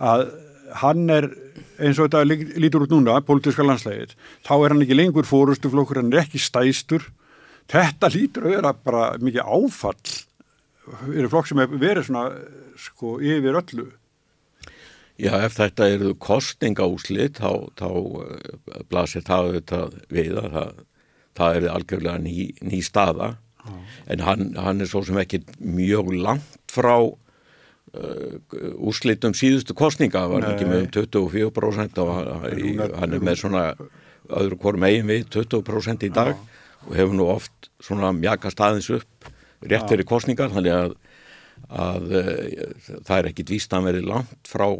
að 0.00 0.26
hann 0.80 1.06
er 1.10 1.28
eins 1.80 1.98
og 1.98 2.10
þetta 2.10 2.24
lítur 2.60 2.84
út 2.84 2.92
núna, 2.92 3.20
pólitíska 3.26 3.64
landslægið, 3.66 4.16
þá 4.46 4.52
er 4.56 4.74
hann 4.74 4.84
ekki 4.84 4.98
lengur 4.98 5.28
fórustuflokkur, 5.28 6.02
hann 6.02 6.12
er 6.12 6.24
ekki 6.24 6.42
stæstur. 6.42 7.06
Þetta 7.70 8.10
lítur 8.10 8.48
að 8.48 8.56
vera 8.56 8.74
bara 8.74 9.04
mikið 9.22 9.46
áfall, 9.46 10.14
er 11.14 11.30
flokk 11.30 11.50
sem 11.50 11.62
er 11.62 11.70
verið 11.70 12.08
svona 12.08 12.26
sko 12.80 13.18
yfir 13.22 13.58
öllu. 13.62 13.86
Já, 15.20 15.34
ef 15.44 15.56
þetta 15.58 15.88
eru 15.92 16.14
kostningaúslit 16.20 17.40
þá, 17.40 17.68
þá 17.76 17.88
uh, 17.90 18.82
blasir 18.88 19.24
það 19.26 19.48
auðvitað 19.48 19.96
við 20.12 20.36
að 20.40 20.52
það, 20.54 20.84
það 21.40 21.58
er 21.58 21.66
algjörlega 21.74 22.22
ný, 22.24 22.36
ný 22.64 22.80
staða 22.84 23.32
ah. 23.60 23.80
en 24.12 24.24
hann, 24.24 24.46
hann 24.56 24.80
er 24.80 24.90
svo 24.90 25.02
sem 25.04 25.18
ekki 25.20 25.42
mjög 25.60 26.12
langt 26.16 26.72
frá 26.72 26.94
uh, 27.04 28.38
úslitum 28.80 29.36
síðustu 29.36 29.76
kostninga, 29.76 30.24
það 30.24 30.36
var 30.36 30.46
Nei. 30.46 30.52
ekki 30.54 30.70
með 30.70 30.86
um 30.86 30.92
24% 30.96 32.00
og 32.04 32.14
hann, 32.16 32.84
hann 33.02 33.18
er 33.18 33.28
með 33.28 33.42
svona 33.42 33.64
öðru 34.40 34.60
hvorm 34.62 34.86
eigin 34.88 35.10
við 35.10 35.26
20% 35.36 36.06
í 36.08 36.12
dag 36.16 36.32
ah. 36.32 36.60
og 36.86 36.96
hefur 36.96 37.18
nú 37.18 37.28
oft 37.28 37.68
svona 37.82 38.14
mjaka 38.16 38.52
staðins 38.52 38.88
upp 38.94 39.32
rétt 39.60 39.90
fyrir 39.90 40.08
kostningar 40.08 40.52
þannig 40.54 40.76
að, 40.78 40.96
að 41.68 42.14
uh, 42.14 42.94
það 43.04 43.18
er 43.18 43.30
ekki 43.34 43.50
dvíst 43.52 43.76
að 43.76 43.90
verið 43.90 44.08
langt 44.14 44.48
frá 44.48 44.70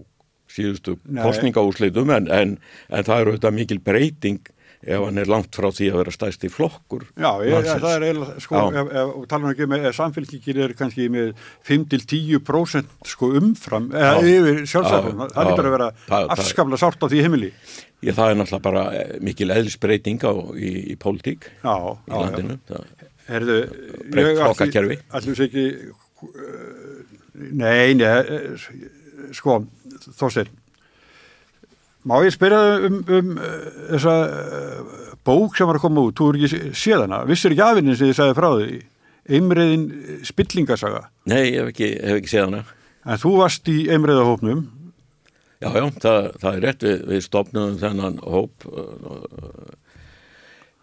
síðustu 0.51 0.97
kostningaúsleitum 1.21 2.11
en, 2.17 2.31
en, 2.31 2.57
en 2.91 3.07
það 3.07 3.25
eru 3.25 3.37
þetta 3.37 3.55
mikil 3.57 3.81
breyting 3.85 4.41
ef 4.81 5.03
hann 5.05 5.21
er 5.21 5.29
langt 5.29 5.53
frá 5.57 5.69
því 5.75 5.91
að 5.93 5.99
vera 6.01 6.13
stæst 6.15 6.45
í 6.47 6.51
flokkur. 6.53 7.03
Já, 7.21 7.29
ég, 7.45 7.67
það 7.69 7.91
er 7.91 8.05
eiginlega, 8.07 8.37
sko, 8.41 8.63
ef, 8.81 8.93
ef, 9.03 9.11
tala 9.29 9.53
ekki 9.53 9.69
með, 9.69 9.89
samfélkikir 9.97 10.61
er 10.65 10.75
kannski 10.79 11.09
með 11.13 11.35
5-10% 11.69 13.11
sko 13.13 13.31
umfram, 13.41 13.91
eða 13.93 14.23
yfir 14.25 14.63
sjálfsæðum, 14.73 15.25
það 15.35 15.51
lítur 15.51 15.69
að 15.69 15.77
vera 15.77 15.91
afskafla 16.37 16.81
sárt 16.81 17.05
á 17.05 17.07
því 17.13 17.25
heimili. 17.27 17.51
Já, 18.01 18.15
það 18.17 18.33
er 18.33 18.41
náttúrulega 18.41 18.65
bara 18.71 18.85
eh, 18.97 19.17
mikil 19.29 19.51
eðlisbreyting 19.53 20.25
á 20.25 20.33
í, 20.57 20.71
í 20.95 20.97
pólitík 21.01 21.51
já, 21.61 21.75
í 22.09 22.15
landinu. 22.15 22.57
Herðu, 23.29 23.59
breytt 24.09 24.41
flokkakerfi. 24.41 24.97
Allur 25.19 25.37
sé 25.37 25.51
ekki, 25.51 25.67
nei, 27.53 27.93
nei, 28.01 28.09
eh, 28.09 28.97
sko, 29.37 29.61
Þorstein 30.19 30.51
má 32.09 32.17
ég 32.25 32.33
spyrja 32.33 32.61
um, 32.89 33.01
um 33.05 33.33
þessa 33.91 34.15
uh, 34.25 34.99
bók 35.27 35.57
sem 35.59 35.69
var 35.69 35.77
að 35.77 35.85
koma 35.85 36.07
út, 36.09 36.17
þú 36.17 36.31
er 36.31 36.39
ekki 36.41 36.73
séðana 36.81 37.23
vissir 37.29 37.53
ekki 37.53 37.67
afinnin 37.67 37.99
sem 37.99 38.09
þið 38.09 38.19
sagði 38.21 38.37
frá 38.39 38.51
því? 38.57 38.81
Einmriðin 39.31 39.83
spillingasaga. 40.27 41.03
Nei, 41.29 41.53
ég 41.53 41.61
hef 41.61 41.73
ekki, 41.75 41.91
hef 42.01 42.21
ekki 42.23 42.33
séðana 42.33 42.63
En 43.05 43.21
þú 43.21 43.35
varst 43.39 43.69
í 43.71 43.83
einmriðahópnum 43.93 44.65
Já, 45.61 45.69
já, 45.77 45.85
það, 46.01 46.27
það 46.41 46.55
er 46.55 46.63
rétt. 46.65 46.85
Við, 46.87 47.01
við 47.11 47.23
stopnum 47.27 47.75
þennan 47.81 48.15
hóp 48.25 48.65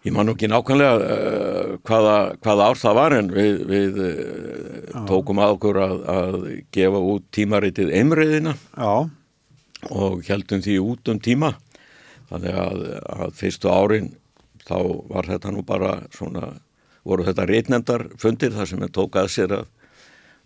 ég 0.08 0.16
man 0.16 0.32
ekki 0.32 0.48
nákvæmlega 0.50 0.96
uh, 0.98 1.76
hvaða, 1.86 2.16
hvaða 2.44 2.68
ár 2.70 2.80
það 2.80 2.98
var 2.98 3.16
en 3.18 3.30
við, 3.34 3.62
við 3.68 4.02
uh, 4.04 5.06
tókum 5.08 5.40
að 5.44 5.54
okkur 5.58 5.80
að, 5.84 5.96
að 6.14 6.36
gefa 6.74 7.02
út 7.12 7.28
tímaritið 7.36 7.94
einmriðina 8.00 8.56
Já. 8.74 8.92
Og 9.94 10.24
heldum 10.26 10.62
því 10.64 10.78
út 10.82 11.08
um 11.12 11.20
tíma. 11.22 11.52
Þannig 12.32 12.56
að, 12.60 12.80
að 13.14 13.36
fyrstu 13.38 13.70
árin 13.70 14.08
þá 14.66 14.78
var 15.08 15.28
þetta 15.30 15.52
nú 15.54 15.62
bara 15.66 15.92
svona, 16.12 16.50
voru 17.06 17.26
þetta 17.28 17.46
reitnefndar 17.48 18.08
fundir 18.20 18.52
þar 18.56 18.68
sem 18.72 18.82
við 18.82 18.92
tók 18.98 19.16
að 19.20 19.30
sér 19.32 19.54
að, 19.60 19.68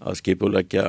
að 0.05 0.19
skipulegja 0.21 0.85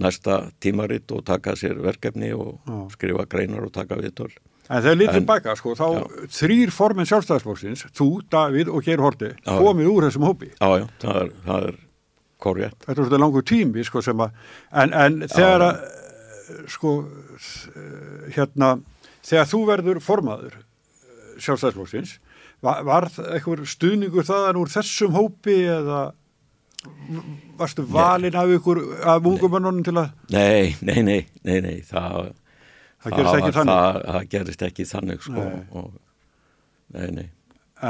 næsta 0.00 0.40
tímaritt 0.62 1.12
og 1.14 1.24
taka 1.26 1.54
sér 1.58 1.78
verkefni 1.82 2.32
og 2.34 2.58
Já. 2.64 2.78
skrifa 2.96 3.26
greinar 3.30 3.66
og 3.66 3.74
taka 3.74 3.98
viðtöl 4.00 4.32
En 4.70 4.84
þegar 4.84 4.98
litið 5.00 5.24
baka, 5.26 5.54
sko, 5.58 5.72
þá 5.74 5.86
þrýr 6.30 6.70
formin 6.70 7.08
sjálfstæðisflokksins, 7.10 7.88
þú, 7.96 8.08
Davíð 8.30 8.68
og 8.70 8.84
Geir 8.86 9.02
Horti, 9.02 9.32
Já. 9.42 9.54
komið 9.58 9.88
úr 9.90 10.06
þessum 10.06 10.26
hópi. 10.28 10.50
Já, 10.60 10.68
já, 10.78 10.84
það 11.02 11.18
er, 11.24 11.32
það 11.48 11.66
er 11.70 11.78
korrétt. 12.40 12.76
Þetta 12.84 12.94
er 12.94 13.00
svolítið 13.00 13.22
langur 13.24 13.46
tími, 13.50 13.84
sko, 13.88 14.02
sem 14.06 14.22
að, 14.22 14.38
en, 14.84 14.94
en 15.02 15.18
þegar 15.32 15.64
að, 15.66 15.80
sko, 16.76 16.94
hérna, 18.36 18.70
þegar 19.26 19.50
þú 19.50 19.60
verður 19.72 20.00
formaður 20.06 20.54
eh, 20.60 20.62
sjálfstæðisflokksins, 21.42 22.14
var, 22.62 22.84
var 22.86 23.08
eitthvað 23.34 23.66
stuðningur 23.74 24.26
þaðan 24.28 24.62
úr 24.62 24.72
þessum 24.72 25.18
hópi 25.18 25.58
eða 25.66 26.00
varstu 27.60 27.84
valinn 27.90 28.36
af 28.38 28.48
ykkur, 28.54 28.78
af 29.04 29.26
ungumönnunum 29.28 29.82
til 29.84 29.98
að, 30.00 30.14
Nei, 30.32 30.76
nei, 30.80 31.02
nei, 31.04 31.18
nei, 31.44 31.58
nei, 31.64 31.74
það, 31.84 32.30
það 33.04 33.16
gerist 33.16 33.36
ekki 33.40 33.52
þannig? 33.58 33.76
Það, 33.76 34.00
það 34.14 34.28
gerist 34.34 34.62
ekki 34.68 34.88
þannig, 34.90 35.22
sko. 35.26 35.44
Nei. 35.44 35.60
Og, 35.80 35.92
nei, 36.96 37.06
nei. 37.20 37.28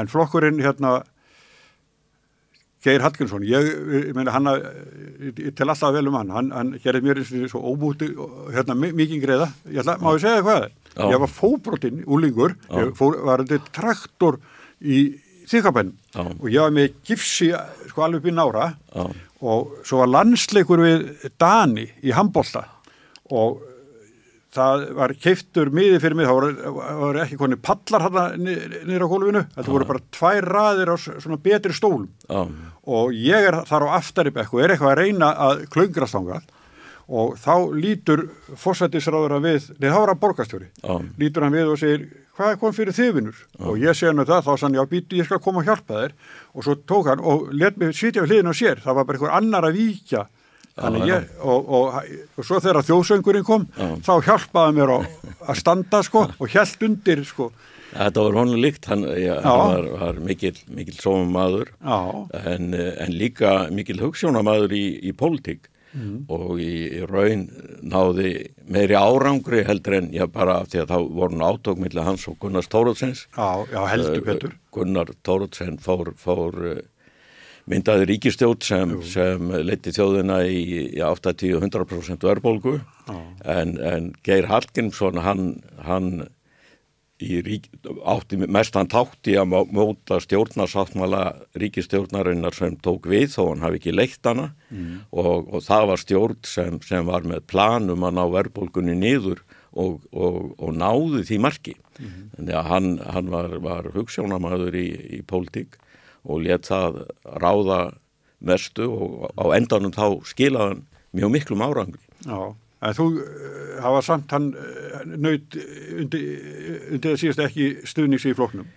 En 0.00 0.06
flokkurinn 0.12 0.60
hérna 0.62 1.00
Geir 2.80 3.02
Hallgrímsson, 3.04 3.42
ég, 3.44 3.66
ég 3.92 4.12
meina 4.16 4.32
hann 4.32 4.48
að, 4.48 4.62
ég, 5.26 5.40
tel 5.58 5.68
alltaf 5.68 5.92
vel 5.92 6.06
um 6.08 6.14
hann, 6.16 6.30
hann, 6.32 6.46
hann 6.56 6.70
gerði 6.80 7.02
mér 7.04 7.18
eins 7.20 7.52
og 7.58 7.66
óbúti, 7.74 8.08
hérna 8.54 8.72
mi- 8.78 8.94
mikið 8.96 9.20
greiða, 9.26 9.48
ég 9.68 9.82
ætla, 9.82 9.98
má 10.00 10.14
ég 10.14 10.22
segja 10.22 10.44
hvað, 10.46 10.64
Já. 10.94 11.02
ég 11.12 11.20
var 11.20 11.28
fóbrotinn, 11.34 11.98
úlingur, 12.08 12.54
ég 12.72 12.94
fór, 12.96 13.18
var 13.28 13.42
þetta 13.44 13.74
traktor 13.76 14.38
í 14.80 15.02
þykkabenn 15.50 15.92
og 16.38 16.46
ég 16.48 16.62
var 16.64 16.72
með 16.72 16.94
gifsi, 17.10 17.50
sko 17.90 18.06
alveg 18.06 18.30
í 18.30 18.34
nára 18.38 18.70
og 19.44 19.76
svo 19.84 20.00
var 20.00 20.14
landsleikur 20.16 20.80
við 20.80 21.28
Dani 21.40 21.84
í 22.00 22.16
handbolta 22.16 22.64
og 23.28 23.60
það 24.54 24.84
var 24.98 25.14
keiftur 25.22 25.70
miði 25.74 25.98
fyrir 26.02 26.18
mig, 26.18 26.28
það 26.28 26.38
voru, 26.38 26.76
voru 27.00 27.22
ekki 27.22 27.38
koni 27.38 27.58
pallar 27.62 28.06
hann 28.06 28.46
niður 28.46 29.04
á 29.06 29.12
gólfinu, 29.12 29.42
þetta 29.56 29.74
voru 29.74 29.88
bara 29.90 30.06
tvær 30.16 30.48
raðir 30.56 30.90
á 30.90 30.96
svona 31.00 31.38
betri 31.42 31.76
stólum. 31.76 32.08
Já, 32.26 32.40
og 32.90 33.12
ég 33.14 33.50
er 33.50 33.60
þar 33.68 33.86
á 33.86 33.96
aftari 34.00 34.32
bekku 34.34 34.58
og 34.58 34.64
er 34.64 34.74
eitthvað 34.74 34.94
að 34.94 35.02
reyna 35.04 35.34
að 35.48 35.62
klöngrast 35.70 36.16
þangað. 36.16 36.48
Og 37.10 37.34
þá 37.42 37.54
lítur 37.74 38.20
fósættisráður 38.58 39.36
að 39.38 39.46
við, 39.48 39.70
neð 39.82 39.94
þá 39.94 39.98
var 39.98 40.12
hann 40.12 40.20
borgarstjóri. 40.22 40.68
Já, 40.78 40.92
lítur 41.18 41.46
hann 41.46 41.56
við 41.56 41.70
og 41.72 41.80
segir 41.80 42.04
hvað 42.38 42.58
kom 42.60 42.74
fyrir 42.74 42.96
þið 42.96 43.10
vinnur 43.16 43.40
og 43.66 43.80
ég 43.82 43.98
segi 43.98 44.12
hann 44.12 44.22
það, 44.24 44.44
þá 44.46 44.52
sann 44.62 44.76
ég 44.78 44.86
á 44.86 44.92
býti, 44.92 45.18
ég 45.18 45.26
skal 45.26 45.42
koma 45.42 45.62
og 45.62 45.66
hjálpa 45.66 46.04
þér. 46.04 46.14
Og 46.54 46.66
svo 46.66 46.76
tók 46.86 47.10
hann 47.10 47.22
og 47.22 47.50
let 47.54 47.78
mig 47.82 47.96
sitja 47.98 48.22
við 48.22 48.36
hliðin 48.36 48.54
á 48.54 48.54
sér, 48.54 48.82
það 48.82 48.98
var 48.98 49.08
bara 49.08 49.18
einhver 49.18 49.34
annar 49.40 49.66
að 49.66 49.80
víkja 49.80 50.26
ég, 51.08 51.26
og, 51.42 51.66
og, 51.68 51.98
og 52.38 52.46
svo 52.46 52.60
þegar 52.62 52.86
þjóðsöngurinn 52.86 53.46
kom 53.46 53.66
Já. 53.76 53.88
þá 54.06 54.12
hjálpaði 54.28 54.76
mér 54.78 54.94
á, 54.96 54.98
að 55.50 55.58
standa 55.60 56.02
sko 56.06 56.26
og 56.30 56.46
hjælt 56.48 56.86
undir 56.86 57.24
sko. 57.28 57.50
Þetta 57.90 58.22
var 58.22 58.38
honum 58.38 58.60
líkt, 58.62 58.86
hann, 58.86 59.02
Já. 59.18 59.34
hann 59.42 59.66
var, 59.74 59.90
var 59.98 60.22
mikil, 60.22 60.54
mikil 60.70 60.94
sómamaður 60.94 61.72
já, 61.74 61.98
en, 62.54 62.70
en 62.78 63.12
líka 63.18 63.66
mikil 63.74 63.98
hugssjónamaður 64.04 64.76
í, 64.78 64.84
í 65.10 65.14
pólitík. 65.16 65.66
Mhm. 65.90 66.26
og 66.30 66.60
í, 66.62 67.00
í 67.00 67.06
raun 67.10 67.48
náði 67.82 68.30
meiri 68.70 68.94
árangri 68.94 69.64
heldur 69.66 69.96
en 69.98 70.12
já 70.14 70.22
bara 70.30 70.60
því 70.62 70.84
að 70.84 70.92
þá 70.92 70.98
voru 71.16 71.40
átök 71.42 71.80
millir 71.82 72.06
hans 72.06 72.28
og 72.30 72.36
Gunnar 72.38 72.62
Petur 74.22 74.54
Gunnar 74.70 75.10
Tórótsen 75.26 75.80
fór, 75.82 76.12
fór 76.14 76.54
myndaði 77.70 78.08
ríkistjótt 78.10 78.66
sem, 78.66 78.96
sem 79.06 79.48
leiti 79.64 79.92
þjóðina 79.94 80.40
í, 80.50 80.60
í 80.98 81.00
80-100% 81.06 82.26
verðbólgu. 82.26 82.76
En, 83.46 83.76
en 83.78 84.10
Geir 84.26 84.48
Hallgrímsson 84.50 85.20
hann, 85.24 85.46
hann 85.86 86.10
rík, 87.20 87.66
átti 88.08 88.38
mestan 88.48 88.88
tátt 88.88 89.28
í 89.28 89.34
að 89.36 89.50
mó- 89.52 89.68
móta 89.76 90.16
stjórnarsáttmála 90.24 91.22
ríkistjórnarinnar 91.60 92.54
sem 92.56 92.78
tók 92.80 93.04
við 93.12 93.26
þó 93.34 93.42
hann 93.50 93.64
hafi 93.66 93.76
ekki 93.80 93.92
leitt 93.92 94.24
hana. 94.24 94.46
Og, 95.12 95.50
og 95.52 95.60
það 95.66 95.86
var 95.92 96.00
stjórn 96.00 96.38
sem, 96.48 96.78
sem 96.86 97.04
var 97.06 97.26
með 97.28 97.44
plan 97.52 97.92
um 97.92 98.06
að 98.08 98.16
ná 98.16 98.22
verðbólgunni 98.38 98.96
niður 98.96 99.42
og, 99.76 100.00
og, 100.16 100.54
og 100.58 100.72
náði 100.80 101.26
því 101.28 101.40
marki. 101.44 101.76
Þannig 102.00 102.56
að 102.56 102.70
hann, 102.72 102.90
hann 103.12 103.28
var, 103.36 103.58
var 103.68 103.90
hugssjónamaður 103.92 104.80
í, 104.80 104.88
í 105.20 105.22
pólitík 105.28 105.76
og 106.24 106.44
let 106.44 106.68
það 106.68 107.02
ráða 107.42 107.80
mestu 108.40 108.88
og 108.88 109.30
á 109.36 109.44
endanum 109.56 109.92
þá 109.94 110.20
skilaði 110.28 110.74
hann 110.74 110.84
mjög 111.16 111.34
miklum 111.36 111.64
árangri 111.64 112.00
Já, 112.26 112.52
en 112.88 112.96
þú 112.96 113.06
eh, 113.20 113.80
hafa 113.84 114.02
samt 114.04 114.32
hann 114.34 114.52
nöyt 115.06 115.56
undir, 115.96 116.26
undir 116.92 117.14
að 117.14 117.22
síðast 117.22 117.42
ekki 117.46 117.70
stuðnings 117.88 118.26
í 118.28 118.34
floknum. 118.36 118.68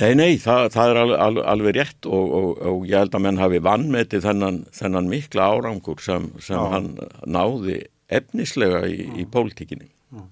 Nei, 0.00 0.10
nei, 0.18 0.30
það, 0.42 0.72
það 0.74 0.90
er 0.90 1.00
alveg, 1.00 1.42
alveg, 1.52 1.76
rétt 1.76 2.06
og, 2.10 2.32
og, 2.34 2.46
og 2.66 2.86
ég 2.90 3.04
held 3.04 3.14
að 3.14 3.24
menn 3.28 3.38
hafi 3.38 3.60
vannmetið 3.62 4.24
þennan, 4.24 4.62
þennan 4.74 5.10
mikla 5.10 5.50
árangur 5.54 6.02
sem, 6.02 6.32
sem 6.42 6.58
hann 6.72 6.88
náði 7.30 7.84
efnislega 8.10 8.82
í, 8.90 9.04
í 9.22 9.26
pólitíkinni. 9.30 9.86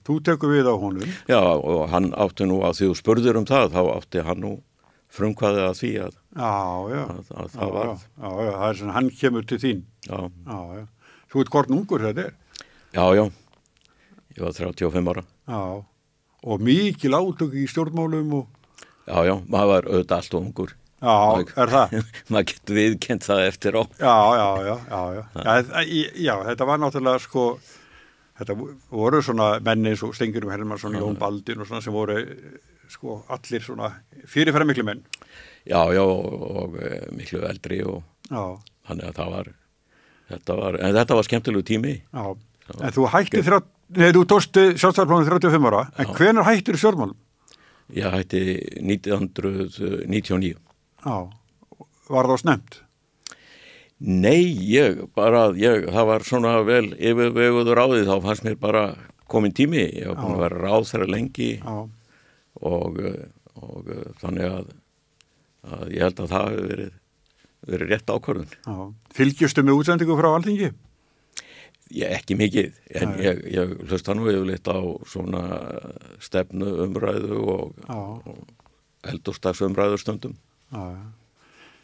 Þú 0.07 0.19
tekur 0.27 0.51
við 0.55 0.67
á 0.71 0.75
honum. 0.79 1.15
Já, 1.31 1.39
og 1.39 1.87
hann 1.91 2.11
átti 2.19 2.47
nú 2.47 2.61
að 2.67 2.81
því 2.81 2.91
þú 2.91 2.99
spurðir 2.99 3.39
um 3.39 3.47
það, 3.47 3.71
þá 3.77 3.83
átti 3.95 4.27
hann 4.27 4.43
nú 4.43 4.53
frumkvæðið 5.13 5.67
að 5.69 5.79
því 5.83 5.91
að, 6.07 6.15
Já, 6.33 6.53
já. 6.95 7.03
að, 7.05 7.31
að 7.43 7.49
það 7.53 7.73
var. 7.77 7.91
það 8.17 8.67
er 8.69 8.79
svona, 8.81 8.95
hann 8.97 9.11
kemur 9.21 9.47
til 9.51 9.59
þín. 9.63 9.83
Já, 10.09 10.19
Já, 10.49 10.59
já. 10.79 10.85
Þú 11.33 11.41
ert 11.43 11.51
hvort 11.55 11.71
ungur 11.73 12.03
þetta 12.07 12.27
er. 12.29 12.35
já, 12.93 13.05
já, 13.17 13.25
ég 14.37 14.43
var 14.47 14.57
35 14.57 15.11
ára. 15.13 15.25
Já, 15.49 15.61
og 16.43 16.65
mikil 16.65 17.15
átök 17.17 17.55
í 17.57 17.67
stjórnmálum 17.71 18.33
og, 18.41 18.49
Já, 19.03 19.19
já, 19.27 19.35
maður 19.51 19.71
var 19.73 19.87
auðvitað 19.91 20.17
allt 20.21 20.35
og 20.39 20.43
ungur. 20.47 20.73
já, 21.03 21.15
er 21.59 21.73
það? 21.73 21.95
maður 22.33 22.49
getur 22.53 22.77
viðkent 22.79 23.25
það 23.27 23.41
eftir 23.49 23.79
á. 23.79 23.83
Já, 23.99 24.17
já, 24.39 24.49
já, 24.69 25.01
já, 26.23 26.35
þetta 26.49 26.69
var 26.69 26.79
náttúrulega 26.85 27.23
sko, 27.25 27.47
þetta 28.39 28.57
voru 28.93 29.23
svona 29.27 29.49
menni 29.65 29.91
eins 29.93 30.05
og 30.07 30.15
Stengurum 30.17 30.53
Helmarsson, 30.55 30.95
Jón 31.01 31.19
Baldin 31.21 31.61
og 31.65 31.69
svona 31.69 31.83
sem 31.85 31.93
voru 31.97 32.21
sko 32.93 33.23
allir 33.33 33.65
svona 33.65 33.91
fyrirfæra 34.29 34.67
miklu 34.69 34.85
menn. 34.87 35.03
Já, 35.69 35.81
já, 35.95 36.03
og, 36.03 36.77
eh, 36.83 37.07
miklu 37.15 37.43
eldri 37.49 37.83
og 37.87 38.03
Já, 38.31 38.45
þannig 38.89 39.09
að 39.11 39.19
það 39.21 39.31
var, 39.37 39.51
þetta 40.33 40.57
var, 40.61 40.81
en 40.81 40.95
þetta 40.97 41.19
var 41.19 41.29
skemmtilegu 41.29 41.63
tími. 41.73 41.95
já. 42.13 42.25
En 42.81 42.93
þú 42.95 43.09
hættir 43.11 43.43
þrjá, 43.43 43.59
nei, 43.99 44.13
þú 44.15 44.23
tósti 44.31 44.63
sjálfstæðarplónu 44.79 45.27
35 45.29 45.67
ára, 45.69 45.83
en 45.99 46.13
hvenar 46.15 46.47
hættir 46.47 46.79
í 46.79 46.81
stjórnmálum? 46.81 47.17
Ég 47.93 48.09
hætti 48.15 48.43
1999. 48.81 50.55
Já, 51.05 51.17
var 52.09 52.29
það 52.31 52.41
snemt? 52.45 52.79
Nei, 54.03 54.51
ég 54.67 55.03
bara, 55.15 55.51
ég, 55.59 55.85
það 55.93 56.07
var 56.09 56.25
svona 56.27 56.55
vel 56.67 56.89
yfirveguður 56.99 57.79
á 57.83 57.87
því, 57.91 58.01
þá 58.09 58.15
fannst 58.25 58.47
mér 58.47 58.57
bara 58.63 58.85
komin 59.31 59.55
tími. 59.55 59.85
Ég 60.01 60.09
var 60.11 60.19
búin 60.23 60.37
að 60.39 60.43
vera 60.47 60.63
ráð 60.65 60.89
þeirra 60.91 61.11
lengi 61.13 61.51
Já, 61.61 61.77
og, 62.69 62.99
eh, 63.03 63.27
og 63.59 63.91
eh, 63.93 64.07
þannig 64.23 64.49
að, 64.49 64.73
að 65.69 65.85
ég 65.97 66.07
held 66.07 66.23
að 66.25 66.33
það 66.33 66.49
hefur 66.53 66.71
verið, 66.73 66.95
verið 67.73 67.93
rétt 67.95 68.15
ákvörðun. 68.15 68.57
já. 68.67 68.77
Fylgjustu 69.19 69.65
með 69.67 69.83
útsendingu 69.83 70.19
frá 70.19 70.31
Alþingi? 70.33 70.73
Ég 71.93 72.15
ekki 72.17 72.39
mikið, 72.41 72.77
en 73.03 73.11
Nei. 73.13 73.19
ég, 73.27 73.41
ég 73.53 73.73
hlusta 73.91 74.15
nú 74.17 74.25
yfirleitt 74.31 74.69
á 74.71 74.81
svona 75.05 75.43
stefnu 76.25 76.71
umræðu 76.87 77.43
og, 77.53 77.83
og 77.93 79.11
eldurstags 79.13 79.61
umræðu 79.67 79.99
stundum. 80.01 80.39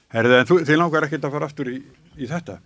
Herðið, 0.08 0.38
en 0.38 0.48
þú, 0.48 0.56
þið 0.64 0.80
langar 0.80 1.04
ekkert 1.04 1.26
að 1.28 1.34
fara 1.36 1.48
aftur 1.50 1.68
í, 1.74 1.82
í 2.16 2.28
þetta? 2.30 2.56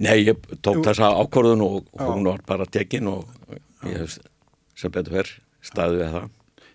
Nei, 0.00 0.18
ég 0.26 0.44
tók 0.60 0.80
Jú. 0.80 0.84
þessa 0.90 1.08
ákvörðun 1.22 1.64
og 1.64 1.88
hún 1.96 2.28
var 2.28 2.44
bara 2.48 2.66
tekin 2.68 3.08
og 3.08 3.24
ég 3.88 4.02
hef 4.02 4.18
sem 4.76 4.92
betur 4.92 5.16
verð 5.22 5.32
staðið 5.64 6.02
við 6.02 6.14
það. 6.18 6.28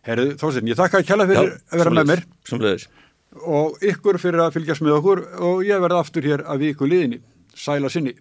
Herðið, 0.06 0.36
Þorstein, 0.42 0.70
ég 0.70 0.78
þakka 0.80 1.02
að 1.02 1.08
kjalla 1.10 1.28
fyrir 1.32 1.52
að 1.56 1.82
vera 1.82 1.94
með 1.96 2.10
mér 2.12 2.24
Sumleðis. 2.46 2.88
og 3.46 3.82
ykkur 3.84 4.20
fyrir 4.22 4.44
að 4.46 4.54
fylgjast 4.60 4.84
með 4.86 4.98
okkur 5.00 5.24
og 5.50 5.64
ég 5.66 5.82
verði 5.82 6.00
aftur 6.00 6.28
hér 6.30 6.44
að 6.46 6.62
viku 6.68 6.88
liðinni. 6.90 7.22
Sæla 7.56 7.90
sinni. 7.90 8.14